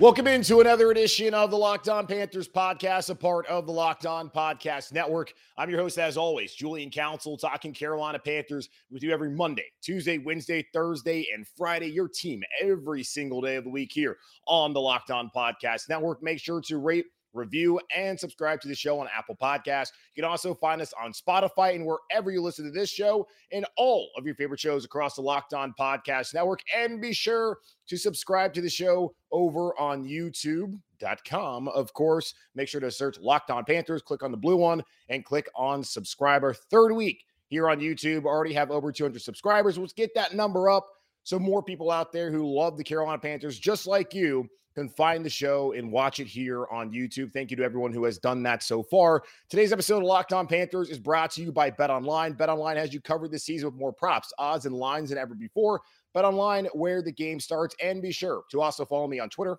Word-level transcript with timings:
Welcome 0.00 0.28
into 0.28 0.60
another 0.60 0.90
edition 0.90 1.34
of 1.34 1.50
the 1.50 1.58
Locked 1.58 1.90
On 1.90 2.06
Panthers 2.06 2.48
podcast, 2.48 3.10
a 3.10 3.14
part 3.14 3.44
of 3.48 3.66
the 3.66 3.72
Locked 3.72 4.06
On 4.06 4.30
Podcast 4.30 4.94
Network. 4.94 5.34
I'm 5.58 5.68
your 5.68 5.78
host, 5.78 5.98
as 5.98 6.16
always, 6.16 6.54
Julian 6.54 6.88
Council, 6.88 7.36
talking 7.36 7.74
Carolina 7.74 8.18
Panthers 8.18 8.70
with 8.90 9.02
you 9.02 9.12
every 9.12 9.28
Monday, 9.28 9.66
Tuesday, 9.82 10.16
Wednesday, 10.16 10.66
Thursday, 10.72 11.26
and 11.34 11.46
Friday. 11.46 11.88
Your 11.88 12.08
team 12.08 12.42
every 12.62 13.02
single 13.02 13.42
day 13.42 13.56
of 13.56 13.64
the 13.64 13.70
week 13.70 13.92
here 13.92 14.16
on 14.46 14.72
the 14.72 14.80
Locked 14.80 15.10
On 15.10 15.30
Podcast 15.36 15.90
Network. 15.90 16.22
Make 16.22 16.40
sure 16.40 16.62
to 16.62 16.78
rate 16.78 17.04
review, 17.32 17.80
and 17.94 18.18
subscribe 18.18 18.60
to 18.60 18.68
the 18.68 18.74
show 18.74 18.98
on 19.00 19.08
Apple 19.16 19.36
Podcasts. 19.36 19.90
You 20.14 20.22
can 20.22 20.30
also 20.30 20.54
find 20.54 20.80
us 20.80 20.92
on 21.00 21.12
Spotify 21.12 21.74
and 21.74 21.86
wherever 21.86 22.30
you 22.30 22.42
listen 22.42 22.64
to 22.64 22.70
this 22.70 22.90
show 22.90 23.26
and 23.52 23.66
all 23.76 24.10
of 24.16 24.26
your 24.26 24.34
favorite 24.34 24.60
shows 24.60 24.84
across 24.84 25.14
the 25.14 25.22
Locked 25.22 25.54
On 25.54 25.74
Podcast 25.78 26.34
Network. 26.34 26.60
And 26.74 27.00
be 27.00 27.12
sure 27.12 27.58
to 27.88 27.96
subscribe 27.96 28.52
to 28.54 28.60
the 28.60 28.70
show 28.70 29.14
over 29.32 29.78
on 29.78 30.04
YouTube.com. 30.04 31.68
Of 31.68 31.92
course, 31.92 32.34
make 32.54 32.68
sure 32.68 32.80
to 32.80 32.90
search 32.90 33.18
Locked 33.18 33.50
On 33.50 33.64
Panthers, 33.64 34.02
click 34.02 34.22
on 34.22 34.30
the 34.30 34.36
blue 34.36 34.56
one, 34.56 34.82
and 35.08 35.24
click 35.24 35.48
on 35.54 35.82
subscriber. 35.84 36.54
Third 36.54 36.92
week 36.92 37.24
here 37.48 37.68
on 37.68 37.80
YouTube, 37.80 38.24
already 38.24 38.54
have 38.54 38.70
over 38.70 38.92
200 38.92 39.20
subscribers. 39.20 39.76
Let's 39.76 39.92
get 39.92 40.14
that 40.14 40.34
number 40.34 40.70
up 40.70 40.86
so 41.22 41.38
more 41.38 41.62
people 41.62 41.90
out 41.90 42.12
there 42.12 42.30
who 42.30 42.52
love 42.52 42.76
the 42.76 42.84
Carolina 42.84 43.18
Panthers, 43.18 43.58
just 43.58 43.86
like 43.86 44.14
you, 44.14 44.48
can 44.74 44.88
find 44.88 45.24
the 45.24 45.30
show 45.30 45.72
and 45.72 45.90
watch 45.90 46.20
it 46.20 46.26
here 46.26 46.66
on 46.70 46.92
YouTube. 46.92 47.32
Thank 47.32 47.50
you 47.50 47.56
to 47.56 47.62
everyone 47.62 47.92
who 47.92 48.04
has 48.04 48.18
done 48.18 48.42
that 48.44 48.62
so 48.62 48.82
far. 48.82 49.22
Today's 49.48 49.72
episode 49.72 49.98
of 49.98 50.04
Locked 50.04 50.32
On 50.32 50.46
Panthers 50.46 50.90
is 50.90 50.98
brought 50.98 51.32
to 51.32 51.42
you 51.42 51.52
by 51.52 51.70
Bet 51.70 51.90
Online. 51.90 52.32
Bet 52.32 52.48
Online 52.48 52.76
has 52.76 52.94
you 52.94 53.00
covered 53.00 53.30
this 53.30 53.44
season 53.44 53.66
with 53.66 53.78
more 53.78 53.92
props, 53.92 54.32
odds, 54.38 54.66
and 54.66 54.74
lines 54.74 55.10
than 55.10 55.18
ever 55.18 55.34
before. 55.34 55.80
Bet 56.14 56.24
Online, 56.24 56.66
where 56.72 57.02
the 57.02 57.12
game 57.12 57.40
starts. 57.40 57.74
And 57.82 58.00
be 58.00 58.12
sure 58.12 58.42
to 58.50 58.60
also 58.60 58.84
follow 58.84 59.08
me 59.08 59.20
on 59.20 59.28
Twitter 59.28 59.58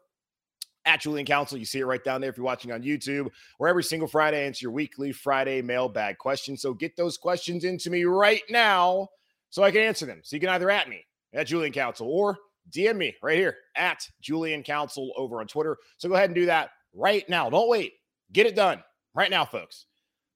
at 0.86 1.02
Julian 1.02 1.26
Council. 1.26 1.58
You 1.58 1.66
see 1.66 1.80
it 1.80 1.86
right 1.86 2.04
down 2.04 2.22
there 2.22 2.30
if 2.30 2.38
you're 2.38 2.46
watching 2.46 2.72
on 2.72 2.82
YouTube, 2.82 3.30
where 3.58 3.70
every 3.70 3.84
single 3.84 4.08
Friday 4.08 4.42
I 4.42 4.46
answer 4.46 4.66
your 4.66 4.72
weekly 4.72 5.12
Friday 5.12 5.62
mailbag 5.62 6.18
questions. 6.18 6.62
So 6.62 6.74
get 6.74 6.96
those 6.96 7.18
questions 7.18 7.64
into 7.64 7.90
me 7.90 8.06
right 8.06 8.42
now 8.50 9.10
so 9.50 9.64
I 9.64 9.72
can 9.72 9.82
answer 9.82 10.06
them. 10.06 10.22
So 10.24 10.36
you 10.36 10.40
can 10.40 10.50
either 10.50 10.72
at 10.72 10.90
me 10.90 11.06
at 11.34 11.48
Julian 11.48 11.74
Council 11.74 12.08
or 12.08 12.38
DM 12.70 12.98
me 12.98 13.16
right 13.22 13.38
here 13.38 13.56
at 13.76 14.08
Julian 14.22 14.64
Council 14.64 15.12
over 15.18 15.40
on 15.40 15.48
Twitter. 15.48 15.78
So 15.98 16.08
go 16.10 16.16
ahead 16.16 16.30
and 16.30 16.36
do 16.36 16.46
that 16.46 16.70
right 16.94 17.28
now. 17.30 17.50
Don't 17.50 17.70
wait. 17.70 17.94
Get 18.32 18.46
it 18.46 18.56
done 18.56 18.84
right 19.14 19.32
now, 19.32 19.46
folks. 19.46 19.86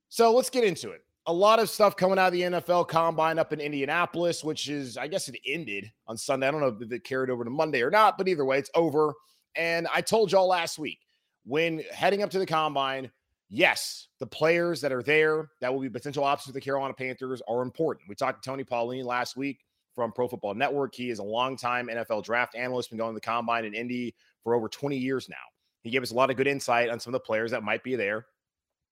So 0.10 0.34
let's 0.34 0.50
get 0.50 0.64
into 0.64 0.92
it. 0.92 1.02
A 1.28 1.34
lot 1.34 1.60
of 1.60 1.70
stuff 1.70 1.96
coming 1.96 2.20
out 2.20 2.28
of 2.28 2.34
the 2.34 2.42
NFL 2.42 2.88
combine 2.88 3.40
up 3.40 3.52
in 3.52 3.60
Indianapolis, 3.60 4.44
which 4.44 4.70
is, 4.70 4.96
I 4.96 5.08
guess 5.08 5.28
it 5.28 5.40
ended 5.48 5.92
on 6.08 6.18
Sunday. 6.18 6.48
I 6.48 6.52
don't 6.52 6.62
know 6.62 6.78
if 6.80 6.92
it 6.92 7.04
carried 7.04 7.32
over 7.32 7.44
to 7.44 7.50
Monday 7.50 7.82
or 7.82 7.90
not, 7.90 8.18
but 8.18 8.28
either 8.28 8.46
way, 8.46 8.60
it's 8.60 8.70
over. 8.76 9.14
And 9.56 9.88
I 9.94 10.02
told 10.02 10.32
y'all 10.32 10.48
last 10.48 10.78
week 10.78 11.00
when 11.46 11.82
heading 11.92 12.22
up 12.22 12.30
to 12.32 12.40
the 12.40 12.46
combine, 12.46 13.10
yes, 13.50 14.10
the 14.20 14.28
players 14.28 14.82
that 14.82 14.92
are 14.92 15.02
there 15.02 15.50
that 15.62 15.74
will 15.74 15.82
be 15.82 15.90
potential 15.90 16.24
options 16.24 16.52
for 16.52 16.54
the 16.54 16.62
Carolina 16.62 16.94
Panthers 16.94 17.42
are 17.48 17.64
important. 17.64 18.08
We 18.08 18.16
talked 18.16 18.44
to 18.44 18.48
Tony 18.48 18.64
Pauline 18.64 19.06
last 19.06 19.36
week 19.36 19.65
from 19.96 20.12
Pro 20.12 20.28
Football 20.28 20.54
Network. 20.54 20.94
He 20.94 21.10
is 21.10 21.20
a 21.20 21.24
longtime 21.24 21.88
NFL 21.88 22.24
draft 22.24 22.56
analyst, 22.56 22.90
been 22.90 23.00
going 23.00 23.12
to 23.12 23.16
the 23.16 23.22
combine 23.22 23.66
in 23.66 23.74
Indy 23.74 24.14
for 24.44 24.54
over 24.54 24.68
20 24.68 24.98
years 24.98 25.30
now. 25.30 25.36
He 25.82 25.90
gave 25.90 26.04
us 26.04 26.12
a 26.12 26.16
lot 26.16 26.30
of 26.30 26.36
good 26.36 26.48
insight 26.48 26.90
on 26.90 27.00
some 27.00 27.14
of 27.14 27.22
the 27.22 27.26
players 27.26 27.52
that 27.52 27.64
might 27.64 27.84
be 27.84 27.96
there 27.96 28.26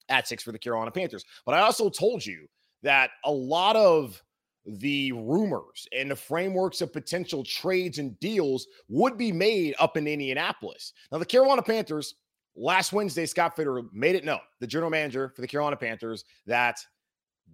at 0.09 0.27
six 0.27 0.43
for 0.43 0.51
the 0.51 0.59
Carolina 0.59 0.91
Panthers. 0.91 1.25
But 1.45 1.55
I 1.55 1.61
also 1.61 1.89
told 1.89 2.25
you 2.25 2.47
that 2.81 3.11
a 3.25 3.31
lot 3.31 3.75
of 3.75 4.21
the 4.65 5.11
rumors 5.11 5.87
and 5.91 6.09
the 6.09 6.15
frameworks 6.15 6.81
of 6.81 6.93
potential 6.93 7.43
trades 7.43 7.99
and 7.99 8.17
deals 8.19 8.67
would 8.87 9.17
be 9.17 9.31
made 9.31 9.75
up 9.79 9.97
in 9.97 10.07
Indianapolis. 10.07 10.93
Now, 11.11 11.17
the 11.17 11.25
Carolina 11.25 11.61
Panthers, 11.61 12.15
last 12.55 12.93
Wednesday, 12.93 13.25
Scott 13.25 13.57
Fitterer 13.57 13.87
made 13.91 14.15
it 14.15 14.23
known, 14.23 14.39
the 14.59 14.67
general 14.67 14.89
manager 14.89 15.33
for 15.35 15.41
the 15.41 15.47
Carolina 15.47 15.75
Panthers, 15.75 16.23
that 16.45 16.79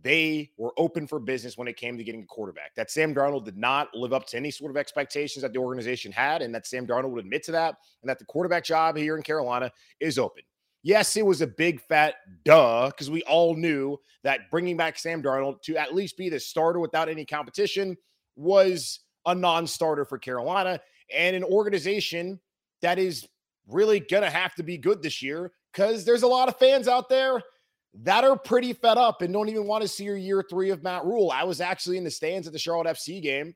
they 0.01 0.51
were 0.57 0.71
open 0.77 1.07
for 1.07 1.19
business 1.19 1.57
when 1.57 1.67
it 1.67 1.75
came 1.75 1.97
to 1.97 2.03
getting 2.03 2.23
a 2.23 2.25
quarterback. 2.25 2.73
That 2.75 2.89
Sam 2.89 3.13
Darnold 3.13 3.45
did 3.45 3.57
not 3.57 3.93
live 3.93 4.13
up 4.13 4.25
to 4.27 4.37
any 4.37 4.51
sort 4.51 4.71
of 4.71 4.77
expectations 4.77 5.41
that 5.41 5.53
the 5.53 5.59
organization 5.59 6.11
had, 6.11 6.41
and 6.41 6.53
that 6.55 6.67
Sam 6.67 6.87
Darnold 6.87 7.11
would 7.11 7.25
admit 7.25 7.43
to 7.43 7.51
that, 7.53 7.75
and 8.01 8.09
that 8.09 8.19
the 8.19 8.25
quarterback 8.25 8.63
job 8.63 8.95
here 8.95 9.17
in 9.17 9.23
Carolina 9.23 9.71
is 9.99 10.17
open. 10.17 10.43
Yes, 10.81 11.17
it 11.17 11.25
was 11.25 11.41
a 11.41 11.47
big 11.47 11.81
fat 11.81 12.15
duh 12.45 12.87
because 12.87 13.09
we 13.09 13.21
all 13.23 13.55
knew 13.55 13.97
that 14.23 14.49
bringing 14.49 14.77
back 14.77 14.97
Sam 14.97 15.21
Darnold 15.21 15.61
to 15.63 15.75
at 15.75 15.93
least 15.93 16.15
be 16.15 16.29
the 16.29 16.39
starter 16.39 16.79
without 16.79 17.09
any 17.09 17.25
competition 17.25 17.97
was 18.37 19.01
a 19.25 19.35
non 19.35 19.67
starter 19.67 20.05
for 20.05 20.17
Carolina 20.17 20.79
and 21.13 21.35
an 21.35 21.43
organization 21.43 22.39
that 22.81 22.97
is 22.97 23.27
really 23.67 23.99
going 23.99 24.23
to 24.23 24.29
have 24.29 24.55
to 24.55 24.63
be 24.63 24.77
good 24.77 25.01
this 25.01 25.21
year 25.21 25.51
because 25.73 26.05
there's 26.05 26.23
a 26.23 26.27
lot 26.27 26.47
of 26.47 26.57
fans 26.57 26.87
out 26.87 27.09
there 27.09 27.41
that 27.93 28.23
are 28.23 28.37
pretty 28.37 28.73
fed 28.73 28.97
up 28.97 29.21
and 29.21 29.33
don't 29.33 29.49
even 29.49 29.65
want 29.65 29.81
to 29.81 29.87
see 29.87 30.03
your 30.03 30.17
year 30.17 30.43
three 30.47 30.69
of 30.69 30.83
Matt 30.83 31.05
Rhule. 31.05 31.31
I 31.31 31.43
was 31.43 31.59
actually 31.61 31.97
in 31.97 32.03
the 32.03 32.11
stands 32.11 32.47
at 32.47 32.53
the 32.53 32.59
Charlotte 32.59 32.87
FC 32.87 33.21
game 33.21 33.55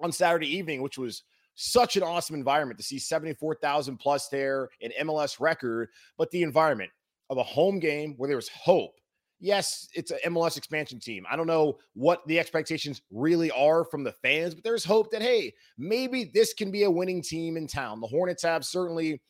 on 0.00 0.12
Saturday 0.12 0.56
evening, 0.56 0.82
which 0.82 0.98
was 0.98 1.22
such 1.54 1.96
an 1.96 2.04
awesome 2.04 2.36
environment 2.36 2.78
to 2.78 2.84
see 2.84 3.00
74,000 3.00 3.96
plus 3.98 4.28
there, 4.28 4.68
an 4.80 4.92
MLS 5.02 5.40
record, 5.40 5.88
but 6.16 6.30
the 6.30 6.44
environment 6.44 6.90
of 7.30 7.38
a 7.38 7.42
home 7.42 7.80
game 7.80 8.14
where 8.16 8.28
there 8.28 8.36
was 8.36 8.48
hope. 8.48 8.92
Yes, 9.40 9.88
it's 9.94 10.10
an 10.10 10.18
MLS 10.26 10.56
expansion 10.56 10.98
team. 10.98 11.24
I 11.30 11.36
don't 11.36 11.46
know 11.46 11.78
what 11.94 12.26
the 12.26 12.38
expectations 12.38 13.02
really 13.10 13.50
are 13.50 13.84
from 13.84 14.02
the 14.02 14.12
fans, 14.12 14.54
but 14.54 14.64
there's 14.64 14.84
hope 14.84 15.10
that, 15.10 15.22
hey, 15.22 15.52
maybe 15.76 16.30
this 16.32 16.54
can 16.54 16.70
be 16.70 16.84
a 16.84 16.90
winning 16.90 17.22
team 17.22 17.56
in 17.56 17.66
town. 17.66 18.00
The 18.00 18.06
Hornets 18.06 18.42
have 18.42 18.64
certainly 18.64 19.20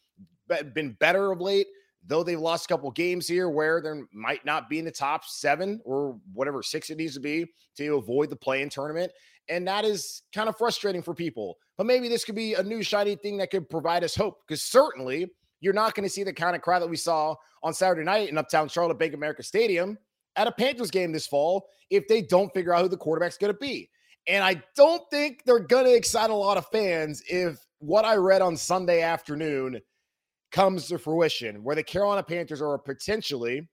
been 0.75 0.97
better 1.01 1.33
of 1.33 1.41
late, 1.41 1.67
though 2.09 2.23
they've 2.23 2.41
lost 2.41 2.65
a 2.65 2.69
couple 2.69 2.91
games 2.91 3.29
here 3.29 3.49
where 3.51 3.81
they 3.81 3.93
might 4.13 4.45
not 4.45 4.69
be 4.69 4.79
in 4.79 4.85
the 4.85 4.91
top 4.91 5.25
seven 5.25 5.81
or 5.85 6.19
whatever 6.33 6.63
six 6.63 6.91
it 6.91 6.97
needs 6.97 7.15
to 7.15 7.21
be 7.21 7.47
to 7.77 7.97
avoid 7.97 8.31
the 8.31 8.37
play-in 8.37 8.71
tournament. 8.71 9.13
And 9.49 9.69
that 9.69 9.85
is 9.85 10.23
kind 10.35 10.49
of 10.49 10.57
frustrating 10.57 11.03
for 11.03 11.15
people. 11.15 11.59
But 11.77 11.87
maybe 11.87 12.09
this 12.09 12.25
could 12.25 12.35
be 12.35 12.55
a 12.55 12.63
new 12.63 12.83
shiny 12.83 13.15
thing 13.15 13.37
that 13.39 13.51
could 13.51 13.69
provide 13.69 14.05
us 14.05 14.15
hope 14.15 14.39
because 14.47 14.63
certainly 14.63 15.29
you're 15.61 15.75
not 15.75 15.95
going 15.95 16.05
to 16.05 16.13
see 16.13 16.25
the 16.25 16.33
kind 16.33 16.57
of 16.57 16.63
crowd 16.63 16.81
that 16.81 16.89
we 16.89 16.97
saw 16.97 17.35
on 17.63 17.75
Saturday 17.75 18.05
night 18.05 18.31
in 18.31 18.39
Uptown 18.39 18.69
Charlotte 18.69 18.99
Bank 18.99 19.15
America 19.15 19.43
Stadium 19.43 19.99
at 20.37 20.47
a 20.47 20.53
Panthers 20.53 20.91
game 20.91 21.13
this 21.13 21.27
fall 21.27 21.67
if 21.91 22.09
they 22.09 22.23
don't 22.23 22.53
figure 22.55 22.75
out 22.75 22.83
who 22.83 22.89
the 22.89 22.97
quarterback's 22.97 23.39
going 23.39 23.53
to 23.53 23.59
be. 23.59 23.91
And 24.27 24.43
I 24.43 24.63
don't 24.77 25.03
think 25.11 25.43
they're 25.45 25.59
going 25.59 25.85
to 25.85 25.95
excite 25.95 26.31
a 26.31 26.35
lot 26.35 26.59
of 26.59 26.67
fans 26.69 27.23
if 27.29 27.59
what 27.81 28.05
I 28.05 28.17
read 28.17 28.43
on 28.43 28.57
Sunday 28.57 29.03
afternoon 29.03 29.81
comes 30.51 30.89
to 30.89 30.99
fruition, 30.99 31.63
where 31.63 31.77
the 31.77 31.83
Carolina 31.83 32.23
Panthers 32.23 32.63
are 32.63 32.79
potentially 32.79 33.69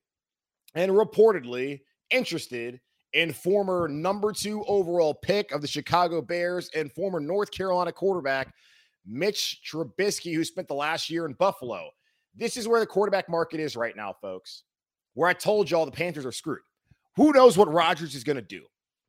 and 0.73 0.91
reportedly 0.91 1.81
interested 2.11 2.79
in 3.13 3.31
former 3.31 3.87
number 3.87 4.33
two 4.33 4.63
overall 4.65 5.13
pick 5.13 5.51
of 5.51 5.61
the 5.61 5.67
Chicago 5.67 6.21
Bears 6.21 6.69
and 6.75 6.91
former 6.91 7.19
North 7.19 7.49
Carolina 7.51 7.91
quarterback 7.91 8.53
Mitch 9.05 9.61
Trubisky, 9.65 10.35
who 10.35 10.43
spent 10.43 10.67
the 10.67 10.73
last 10.73 11.09
year 11.09 11.25
in 11.25 11.33
Buffalo. 11.33 11.89
This 12.35 12.57
is 12.57 12.67
where 12.67 12.79
the 12.79 12.85
quarterback 12.85 13.29
market 13.29 13.59
is 13.59 13.77
right 13.77 13.95
now, 13.95 14.13
folks. 14.21 14.63
Where 15.13 15.29
I 15.29 15.33
told 15.33 15.71
y'all 15.71 15.85
the 15.85 15.91
Panthers 15.91 16.25
are 16.25 16.31
screwed. 16.31 16.59
Who 17.15 17.31
knows 17.31 17.57
what 17.57 17.71
Rodgers 17.71 18.15
is 18.15 18.25
going 18.25 18.35
to 18.35 18.41
do? 18.41 18.63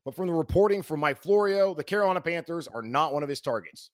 But 0.05 0.15
from 0.15 0.27
the 0.27 0.33
reporting 0.33 0.81
from 0.81 1.01
Mike 1.01 1.21
Florio, 1.21 1.73
the 1.73 1.83
Carolina 1.83 2.21
Panthers 2.21 2.69
are 2.69 2.81
not 2.81 3.13
one 3.13 3.23
of 3.23 3.29
his 3.29 3.41
targets. 3.41 3.89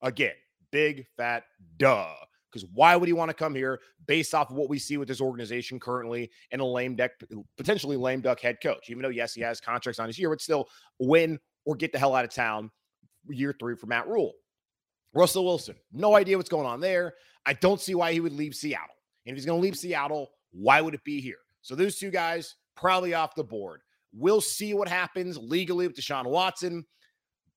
Again, 0.00 0.32
big 0.70 1.04
fat 1.18 1.44
duh. 1.76 2.14
Because 2.50 2.68
why 2.72 2.96
would 2.96 3.08
he 3.08 3.12
want 3.12 3.28
to 3.28 3.34
come 3.34 3.54
here 3.54 3.80
based 4.06 4.34
off 4.34 4.50
of 4.50 4.56
what 4.56 4.68
we 4.68 4.78
see 4.78 4.96
with 4.96 5.08
this 5.08 5.20
organization 5.20 5.78
currently 5.78 6.30
and 6.50 6.60
a 6.60 6.64
lame 6.64 6.96
duck, 6.96 7.12
potentially 7.56 7.96
lame 7.96 8.20
duck 8.20 8.40
head 8.40 8.58
coach? 8.62 8.90
Even 8.90 9.02
though, 9.02 9.08
yes, 9.08 9.34
he 9.34 9.40
has 9.40 9.60
contracts 9.60 10.00
on 10.00 10.08
his 10.08 10.18
year, 10.18 10.30
but 10.30 10.40
still 10.40 10.68
win 10.98 11.38
or 11.64 11.76
get 11.76 11.92
the 11.92 11.98
hell 11.98 12.14
out 12.14 12.24
of 12.24 12.32
town 12.32 12.70
year 13.28 13.54
three 13.58 13.76
for 13.76 13.86
Matt 13.86 14.08
Rhule. 14.08 14.32
Russell 15.14 15.44
Wilson, 15.44 15.76
no 15.92 16.16
idea 16.16 16.36
what's 16.36 16.48
going 16.48 16.66
on 16.66 16.80
there. 16.80 17.14
I 17.46 17.52
don't 17.54 17.80
see 17.80 17.94
why 17.94 18.12
he 18.12 18.20
would 18.20 18.32
leave 18.32 18.54
Seattle. 18.54 18.94
And 19.26 19.32
if 19.32 19.36
he's 19.36 19.46
going 19.46 19.60
to 19.60 19.62
leave 19.62 19.76
Seattle, 19.76 20.30
why 20.52 20.80
would 20.80 20.94
it 20.94 21.04
be 21.04 21.20
here? 21.20 21.38
So 21.62 21.74
those 21.74 21.96
two 21.96 22.10
guys 22.10 22.56
probably 22.76 23.14
off 23.14 23.34
the 23.34 23.44
board. 23.44 23.80
We'll 24.12 24.40
see 24.40 24.74
what 24.74 24.88
happens 24.88 25.38
legally 25.38 25.86
with 25.86 25.96
Deshaun 25.96 26.26
Watson. 26.26 26.84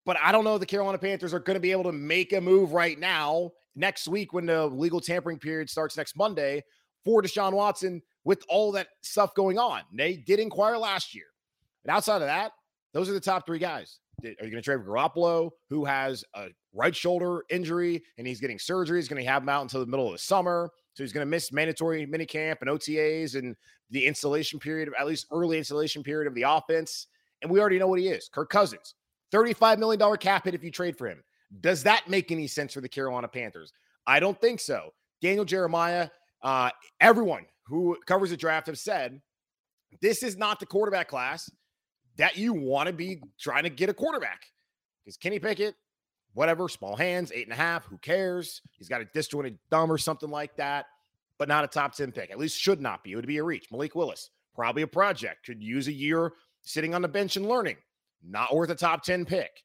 But 0.05 0.17
I 0.21 0.31
don't 0.31 0.43
know 0.43 0.57
the 0.57 0.65
Carolina 0.65 0.97
Panthers 0.97 1.33
are 1.33 1.39
going 1.39 1.55
to 1.55 1.61
be 1.61 1.71
able 1.71 1.85
to 1.85 1.91
make 1.91 2.33
a 2.33 2.41
move 2.41 2.73
right 2.73 2.99
now, 2.99 3.51
next 3.75 4.07
week, 4.07 4.33
when 4.33 4.45
the 4.45 4.67
legal 4.67 4.99
tampering 4.99 5.39
period 5.39 5.69
starts 5.69 5.97
next 5.97 6.15
Monday 6.15 6.63
for 7.03 7.21
Deshaun 7.21 7.53
Watson 7.53 8.01
with 8.23 8.43
all 8.47 8.71
that 8.73 8.87
stuff 9.01 9.33
going 9.35 9.57
on. 9.57 9.81
They 9.93 10.15
did 10.15 10.39
inquire 10.39 10.77
last 10.77 11.13
year. 11.13 11.25
And 11.83 11.91
outside 11.91 12.21
of 12.21 12.27
that, 12.27 12.51
those 12.93 13.09
are 13.09 13.13
the 13.13 13.19
top 13.19 13.45
three 13.45 13.59
guys. 13.59 13.99
Are 14.23 14.29
you 14.29 14.35
going 14.51 14.51
to 14.51 14.61
trade 14.61 14.79
Garoppolo, 14.79 15.49
who 15.69 15.83
has 15.85 16.23
a 16.35 16.47
right 16.73 16.95
shoulder 16.95 17.43
injury 17.49 18.03
and 18.17 18.25
he's 18.25 18.39
getting 18.39 18.59
surgery? 18.59 18.99
He's 18.99 19.09
going 19.09 19.21
to 19.21 19.29
have 19.29 19.43
him 19.43 19.49
out 19.49 19.63
until 19.63 19.79
the 19.79 19.87
middle 19.87 20.05
of 20.05 20.13
the 20.13 20.19
summer. 20.19 20.69
So 20.93 21.03
he's 21.03 21.11
going 21.11 21.25
to 21.25 21.29
miss 21.29 21.51
mandatory 21.51 22.05
minicamp 22.05 22.57
and 22.61 22.69
OTAs 22.69 23.35
and 23.35 23.55
the 23.89 24.05
installation 24.05 24.59
period, 24.59 24.89
at 24.97 25.07
least 25.07 25.27
early 25.31 25.57
installation 25.57 26.03
period 26.03 26.27
of 26.27 26.35
the 26.35 26.43
offense. 26.43 27.07
And 27.41 27.51
we 27.51 27.59
already 27.59 27.79
know 27.79 27.87
what 27.87 27.99
he 27.99 28.07
is. 28.07 28.29
Kirk 28.31 28.49
Cousins, 28.49 28.95
$35 29.33 29.79
million 29.79 30.17
cap 30.17 30.45
hit 30.45 30.53
if 30.53 30.63
you 30.63 30.71
trade 30.71 30.97
for 30.97 31.07
him. 31.07 31.21
Does 31.61 31.83
that 31.83 32.09
make 32.09 32.31
any 32.31 32.47
sense 32.47 32.73
for 32.73 32.81
the 32.81 32.89
Carolina 32.89 33.27
Panthers? 33.27 33.73
I 34.07 34.19
don't 34.19 34.39
think 34.39 34.59
so. 34.59 34.93
Daniel 35.21 35.45
Jeremiah, 35.45 36.09
uh, 36.41 36.69
everyone 36.99 37.45
who 37.67 37.97
covers 38.05 38.31
the 38.31 38.37
draft 38.37 38.67
have 38.67 38.77
said 38.77 39.21
this 40.01 40.23
is 40.23 40.37
not 40.37 40.59
the 40.59 40.65
quarterback 40.65 41.07
class 41.07 41.49
that 42.17 42.37
you 42.37 42.53
want 42.53 42.87
to 42.87 42.93
be 42.93 43.21
trying 43.39 43.63
to 43.63 43.69
get 43.69 43.89
a 43.89 43.93
quarterback. 43.93 44.41
Because 45.03 45.17
Kenny 45.17 45.39
Pickett, 45.39 45.75
whatever, 46.33 46.69
small 46.69 46.95
hands, 46.95 47.31
eight 47.33 47.45
and 47.45 47.53
a 47.53 47.57
half, 47.57 47.85
who 47.85 47.97
cares? 47.97 48.61
He's 48.77 48.89
got 48.89 49.01
a 49.01 49.05
disjointed 49.13 49.57
thumb 49.69 49.91
or 49.91 49.97
something 49.97 50.29
like 50.29 50.55
that, 50.57 50.85
but 51.37 51.47
not 51.47 51.63
a 51.63 51.67
top 51.67 51.93
10 51.95 52.11
pick. 52.11 52.31
At 52.31 52.39
least 52.39 52.59
should 52.59 52.81
not 52.81 53.03
be. 53.03 53.13
It 53.13 53.15
would 53.15 53.27
be 53.27 53.37
a 53.37 53.43
reach. 53.43 53.67
Malik 53.71 53.95
Willis, 53.95 54.29
probably 54.55 54.83
a 54.83 54.87
project, 54.87 55.45
could 55.45 55.61
use 55.61 55.87
a 55.87 55.93
year 55.93 56.33
sitting 56.61 56.93
on 56.93 57.01
the 57.01 57.07
bench 57.07 57.35
and 57.35 57.47
learning. 57.47 57.77
Not 58.25 58.55
worth 58.55 58.69
a 58.69 58.75
top 58.75 59.03
10 59.03 59.25
pick. 59.25 59.63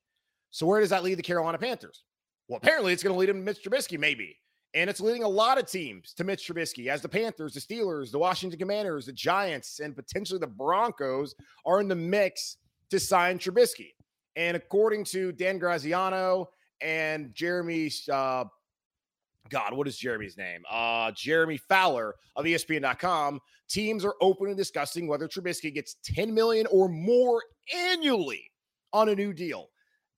So 0.50 0.66
where 0.66 0.80
does 0.80 0.90
that 0.90 1.04
lead 1.04 1.14
the 1.14 1.22
Carolina 1.22 1.58
Panthers? 1.58 2.04
Well, 2.48 2.58
apparently 2.58 2.92
it's 2.92 3.02
going 3.02 3.14
to 3.14 3.18
lead 3.18 3.28
him 3.28 3.36
to 3.36 3.42
Mitch 3.42 3.62
Trubisky, 3.62 3.98
maybe. 3.98 4.36
And 4.74 4.88
it's 4.90 5.00
leading 5.00 5.22
a 5.22 5.28
lot 5.28 5.58
of 5.58 5.70
teams 5.70 6.12
to 6.14 6.24
Mitch 6.24 6.46
Trubisky 6.46 6.88
as 6.88 7.00
the 7.00 7.08
Panthers, 7.08 7.54
the 7.54 7.60
Steelers, 7.60 8.10
the 8.10 8.18
Washington 8.18 8.58
Commanders, 8.58 9.06
the 9.06 9.12
Giants, 9.12 9.80
and 9.80 9.96
potentially 9.96 10.38
the 10.38 10.46
Broncos 10.46 11.34
are 11.64 11.80
in 11.80 11.88
the 11.88 11.94
mix 11.94 12.58
to 12.90 13.00
sign 13.00 13.38
Trubisky. 13.38 13.92
And 14.36 14.56
according 14.56 15.04
to 15.04 15.32
Dan 15.32 15.58
Graziano 15.58 16.48
and 16.80 17.34
Jeremy, 17.34 17.90
uh, 18.12 18.44
God, 19.48 19.72
what 19.72 19.88
is 19.88 19.96
Jeremy's 19.96 20.36
name? 20.36 20.62
Uh, 20.70 21.10
Jeremy 21.12 21.56
Fowler 21.56 22.14
of 22.36 22.44
ESPN.com, 22.44 23.40
teams 23.68 24.04
are 24.04 24.14
open 24.20 24.48
to 24.48 24.54
discussing 24.54 25.06
whether 25.06 25.26
Trubisky 25.26 25.72
gets 25.72 25.96
10 26.04 26.32
million 26.32 26.66
or 26.70 26.88
more 26.88 27.42
annually 27.74 28.50
on 28.92 29.08
a 29.08 29.14
new 29.14 29.32
deal. 29.32 29.70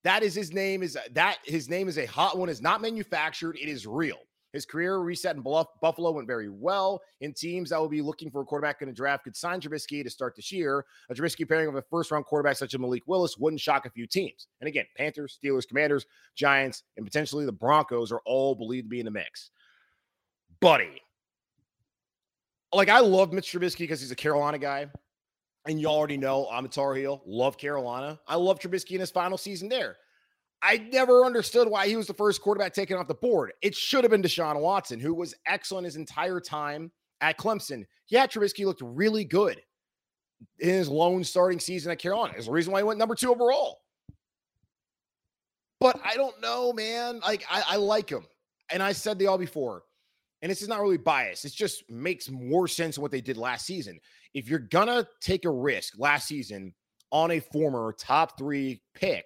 That 0.05 0.23
is 0.23 0.35
his 0.35 0.53
name 0.53 0.83
is 0.83 0.97
that 1.13 1.39
his 1.45 1.69
name 1.69 1.89
is 1.89 1.99
a 1.99 2.07
hot 2.07 2.39
one, 2.39 2.49
is 2.49 2.63
not 2.63 2.81
manufactured, 2.81 3.57
it 3.57 3.69
is 3.69 3.87
real. 3.87 4.19
His 4.53 4.67
career 4.67 4.99
reset 4.99 5.37
in 5.37 5.43
Buffalo 5.43 6.11
went 6.11 6.27
very 6.27 6.49
well. 6.49 7.01
In 7.21 7.33
teams 7.33 7.71
that 7.71 7.81
will 7.81 7.89
be 7.89 8.03
looking 8.03 8.31
for 8.31 8.41
a 8.41 8.45
quarterback 8.45 8.83
in 8.83 8.89
the 8.89 8.95
draft 8.95 9.23
could 9.23 9.37
sign 9.37 9.61
Trubisky 9.61 10.03
to 10.03 10.11
start 10.11 10.35
this 10.35 10.51
year. 10.51 10.85
A 11.09 11.15
Trubisky 11.15 11.49
pairing 11.49 11.69
of 11.69 11.77
a 11.77 11.83
first 11.83 12.11
round 12.11 12.25
quarterback 12.25 12.57
such 12.57 12.75
as 12.75 12.81
Malik 12.81 13.05
Willis 13.07 13.39
wouldn't 13.39 13.61
shock 13.61 13.87
a 13.87 13.91
few 13.91 14.09
teams. 14.09 14.49
And 14.61 14.67
again, 14.67 14.87
Panthers, 14.97 15.39
Steelers, 15.43 15.69
Commanders, 15.69 16.05
Giants, 16.35 16.83
and 16.97 17.07
potentially 17.07 17.47
the 17.47 17.53
Broncos 17.53 18.11
are 18.11 18.23
all 18.27 18.57
believed 18.57 18.87
to 18.87 18.91
be 18.91 18.99
in 18.99 19.05
the 19.05 19.13
mix. 19.13 19.51
Buddy, 20.61 21.01
like 22.73 22.89
I 22.89 22.99
love 22.99 23.33
Mitch 23.33 23.53
Trubisky 23.53 23.79
because 23.79 24.01
he's 24.01 24.11
a 24.11 24.17
Carolina 24.17 24.59
guy. 24.59 24.89
And 25.67 25.81
you 25.81 25.89
already 25.89 26.17
know 26.17 26.49
I'm 26.51 26.65
a 26.65 26.69
Tar 26.69 26.95
Heel, 26.95 27.23
love 27.27 27.59
Carolina. 27.59 28.19
I 28.27 28.37
love 28.37 28.59
Trubisky 28.59 28.93
in 28.93 29.01
his 29.01 29.11
final 29.11 29.37
season 29.37 29.69
there. 29.69 29.97
I 30.63 30.77
never 30.77 31.25
understood 31.25 31.69
why 31.69 31.89
he 31.89 31.97
was 31.97 32.07
the 32.07 32.15
first 32.15 32.43
quarterback 32.43 32.75
taken 32.75 32.97
off 32.97 33.09
the 33.09 33.15
board. 33.15 33.53
It 33.63 33.75
should 33.75 34.05
have 34.05 34.11
been 34.11 34.23
Deshaun 34.23 34.61
Watson, 34.61 35.01
who 35.01 35.15
was 35.15 35.35
excellent 35.47 35.87
his 35.87 35.97
entire 35.97 36.41
time 36.41 36.91
at 37.21 37.39
Clemson. 37.39 37.85
Yeah, 38.09 38.27
Trubisky 38.27 38.65
looked 38.67 38.83
really 38.83 39.25
good 39.25 39.61
in 40.59 40.69
his 40.69 40.89
lone 40.89 41.25
starting 41.25 41.61
season 41.61 41.93
at 41.93 41.99
Carolina. 41.99 42.35
Is 42.37 42.47
the 42.47 42.53
reason 42.53 42.73
why 42.73 42.81
he 42.81 42.85
went 42.85 42.99
number 42.99 43.15
two 43.15 43.31
overall. 43.31 43.81
But 45.81 45.99
I 46.05 46.15
don't 46.15 46.39
know, 46.43 46.73
man. 46.73 47.21
Like 47.21 47.45
I, 47.51 47.63
I 47.69 47.77
like 47.77 48.11
him, 48.11 48.27
and 48.71 48.83
I 48.83 48.93
said 48.93 49.19
the 49.19 49.29
all 49.29 49.39
before, 49.39 49.83
and 50.43 50.51
this 50.51 50.61
is 50.61 50.69
not 50.69 50.81
really 50.81 50.99
biased. 50.99 51.47
It 51.47 51.53
just 51.53 51.91
makes 51.91 52.29
more 52.29 52.69
sense 52.69 52.99
what 52.99 53.11
they 53.11 53.23
did 53.23 53.39
last 53.39 53.65
season. 53.65 53.99
If 54.35 54.49
you're 54.49 54.59
gonna 54.59 55.07
take 55.21 55.45
a 55.45 55.51
risk 55.51 55.95
last 55.99 56.29
season 56.29 56.75
on 57.13 57.33
a 57.33 57.41
former 57.41 57.95
top 57.99 58.39
three 58.39 58.83
pick 58.95 59.25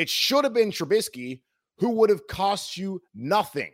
it 0.00 0.08
should 0.08 0.44
have 0.44 0.54
been 0.54 0.70
Trubisky 0.70 1.42
who 1.76 1.90
would 1.90 2.08
have 2.08 2.26
cost 2.26 2.78
you 2.78 3.02
nothing. 3.14 3.70